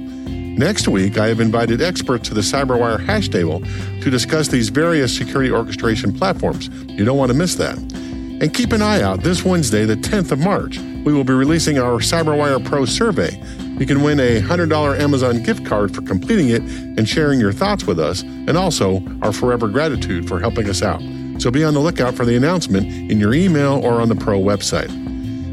Next 0.57 0.87
week, 0.87 1.17
I 1.17 1.29
have 1.29 1.41
invited 1.41 1.81
experts 1.81 2.29
to 2.29 2.35
the 2.35 2.43
CyberWire 2.43 3.05
hash 3.05 3.29
table 3.29 3.61
to 3.61 4.11
discuss 4.11 4.49
these 4.49 4.69
various 4.69 5.17
security 5.17 5.51
orchestration 5.51 6.13
platforms. 6.13 6.69
You 6.89 7.07
don't 7.07 7.17
want 7.17 7.33
to 7.33 7.37
miss 7.37 7.55
that. 7.55 7.79
And 7.79 8.53
keep 8.53 8.73
an 8.73 8.83
eye 8.83 9.01
out 9.01 9.23
this 9.23 9.45
Wednesday, 9.45 9.87
the 9.87 9.97
10th 9.97 10.31
of 10.31 10.39
March. 10.39 10.79
We 10.79 11.13
will 11.13 11.25
be 11.25 11.33
releasing 11.33 11.79
our 11.79 12.01
CyberWire 12.01 12.65
Pro 12.67 12.85
survey. 12.85 13.43
You 13.79 13.87
can 13.87 14.03
win 14.03 14.21
a 14.21 14.43
$100 14.43 15.01
Amazon 15.01 15.43
gift 15.43 15.65
card 15.65 15.95
for 15.95 16.03
completing 16.03 16.51
it 16.51 16.61
and 16.61 17.09
sharing 17.09 17.41
your 17.41 17.53
thoughts 17.53 17.87
with 17.87 17.99
us, 17.99 18.23
and 18.23 18.57
also 18.57 19.03
our 19.23 19.33
forever 19.33 19.69
gratitude 19.69 20.29
for 20.29 20.39
helping 20.39 20.69
us 20.69 20.83
out. 20.83 21.01
So 21.39 21.51
be 21.51 21.65
on 21.65 21.73
the 21.73 21.81
lookout 21.81 22.15
for 22.15 22.27
the 22.27 22.37
announcement 22.37 22.87
in 23.11 23.19
your 23.19 23.33
email 23.33 23.85
or 23.85 24.03
on 24.03 24.09
the 24.09 24.17
Pro 24.17 24.39
website. 24.39 24.91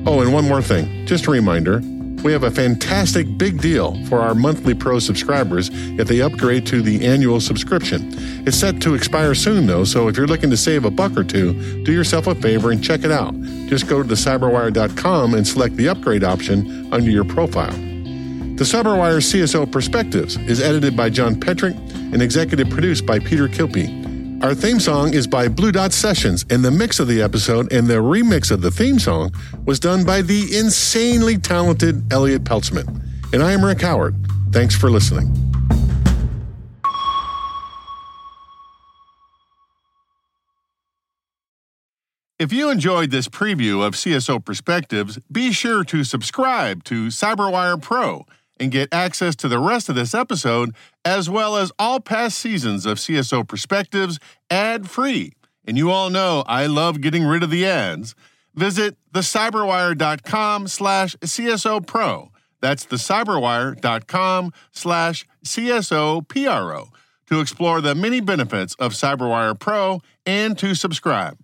Oh, 0.06 0.20
and 0.20 0.34
one 0.34 0.46
more 0.46 0.62
thing 0.62 1.06
just 1.06 1.26
a 1.28 1.32
reminder 1.32 1.82
we 2.24 2.32
have 2.32 2.44
a 2.44 2.52
fantastic 2.52 3.38
big 3.38 3.62
deal 3.62 4.04
for 4.06 4.20
our 4.20 4.36
monthly 4.36 4.74
Pro 4.74 5.00
subscribers 5.00 5.70
if 5.74 6.08
they 6.08 6.22
upgrade 6.22 6.66
to 6.68 6.82
the 6.82 7.06
annual 7.06 7.40
subscription. 7.40 8.14
It's 8.48 8.58
set 8.58 8.82
to 8.82 8.96
expire 8.96 9.36
soon, 9.36 9.68
though, 9.68 9.84
so 9.84 10.08
if 10.08 10.18
you're 10.18 10.28
looking 10.28 10.50
to 10.50 10.58
save 10.58 10.86
a 10.86 10.92
buck 10.92 11.18
or 11.18 11.24
two, 11.24 11.84
do 11.84 11.92
yourself 11.92 12.28
a 12.28 12.36
favor 12.36 12.72
and 12.72 12.84
check 12.84 13.04
it 13.04 13.12
out. 13.12 13.40
Just 13.68 13.88
go 13.88 14.04
to 14.04 14.08
thecyberwire.com 14.08 15.34
and 15.34 15.48
select 15.48 15.76
the 15.76 15.90
upgrade 15.90 16.24
option 16.24 16.92
under 16.94 17.10
your 17.10 17.26
profile. 17.26 17.72
The 18.60 18.66
CyberWire 18.66 19.22
CSO 19.22 19.72
Perspectives 19.72 20.36
is 20.36 20.60
edited 20.60 20.98
by 20.98 21.10
John 21.10 21.36
Petrik 21.36 21.78
and 22.12 22.22
executive 22.22 22.70
produced 22.70 23.06
by 23.06 23.20
Peter 23.20 23.48
Kilpe. 23.48 23.99
Our 24.42 24.56
theme 24.56 24.80
song 24.80 25.14
is 25.14 25.28
by 25.28 25.50
Blue 25.50 25.74
Dot 25.74 25.92
Sessions, 25.92 26.46
and 26.50 26.64
the 26.64 26.72
mix 26.72 27.02
of 27.02 27.10
the 27.10 27.22
episode 27.22 27.74
and 27.74 27.88
the 27.88 27.96
remix 27.96 28.52
of 28.52 28.62
the 28.62 28.72
theme 28.72 28.98
song 28.98 29.34
was 29.66 29.82
done 29.82 30.06
by 30.06 30.22
the 30.22 30.58
insanely 30.58 31.38
talented 31.38 32.14
Elliot 32.14 32.46
Peltzman. 32.46 33.02
And 33.34 33.44
I 33.44 33.52
am 33.52 33.66
Rick 33.66 33.82
Howard. 33.82 34.16
Thanks 34.52 34.78
for 34.78 34.90
listening. 34.90 35.30
If 42.40 42.54
you 42.54 42.70
enjoyed 42.70 43.12
this 43.12 43.28
preview 43.28 43.86
of 43.86 43.96
CSO 43.96 44.46
Perspectives, 44.46 45.20
be 45.30 45.52
sure 45.52 45.84
to 45.84 46.06
subscribe 46.06 46.86
to 46.86 47.08
CyberWire 47.08 47.82
Pro 47.82 48.26
and 48.60 48.72
get 48.72 48.94
access 48.94 49.36
to 49.38 49.48
the 49.48 49.60
rest 49.60 49.90
of 49.90 49.96
this 49.96 50.14
episode, 50.14 50.76
as 51.06 51.30
well 51.30 51.56
as 51.56 51.72
all 51.80 52.00
past 52.00 52.38
seasons 52.38 52.86
of 52.86 52.98
CSO 52.98 53.48
Perspectives 53.48 54.20
ad 54.50 54.90
free. 54.90 55.34
And 55.66 55.78
you 55.78 55.92
all 55.92 56.10
know 56.10 56.44
I 56.48 56.66
love 56.66 57.02
getting 57.02 57.26
rid 57.26 57.44
of 57.44 57.50
the 57.50 57.66
ads. 57.66 58.16
Visit 58.56 58.98
thecyberwire.com 59.14 60.68
slash 60.68 61.16
CSO 61.18 61.86
Pro. 61.86 62.32
That's 62.62 62.86
thecyberwire.com 62.86 64.52
slash 64.72 65.26
CSO 65.46 66.28
PRO 66.28 66.90
to 67.28 67.40
explore 67.40 67.80
the 67.80 67.96
many 67.96 68.20
benefits 68.20 68.76
of 68.76 68.94
CyberWire 68.94 69.58
Pro 69.58 70.02
and 70.26 70.58
to 70.58 70.76
subscribe. 70.76 71.38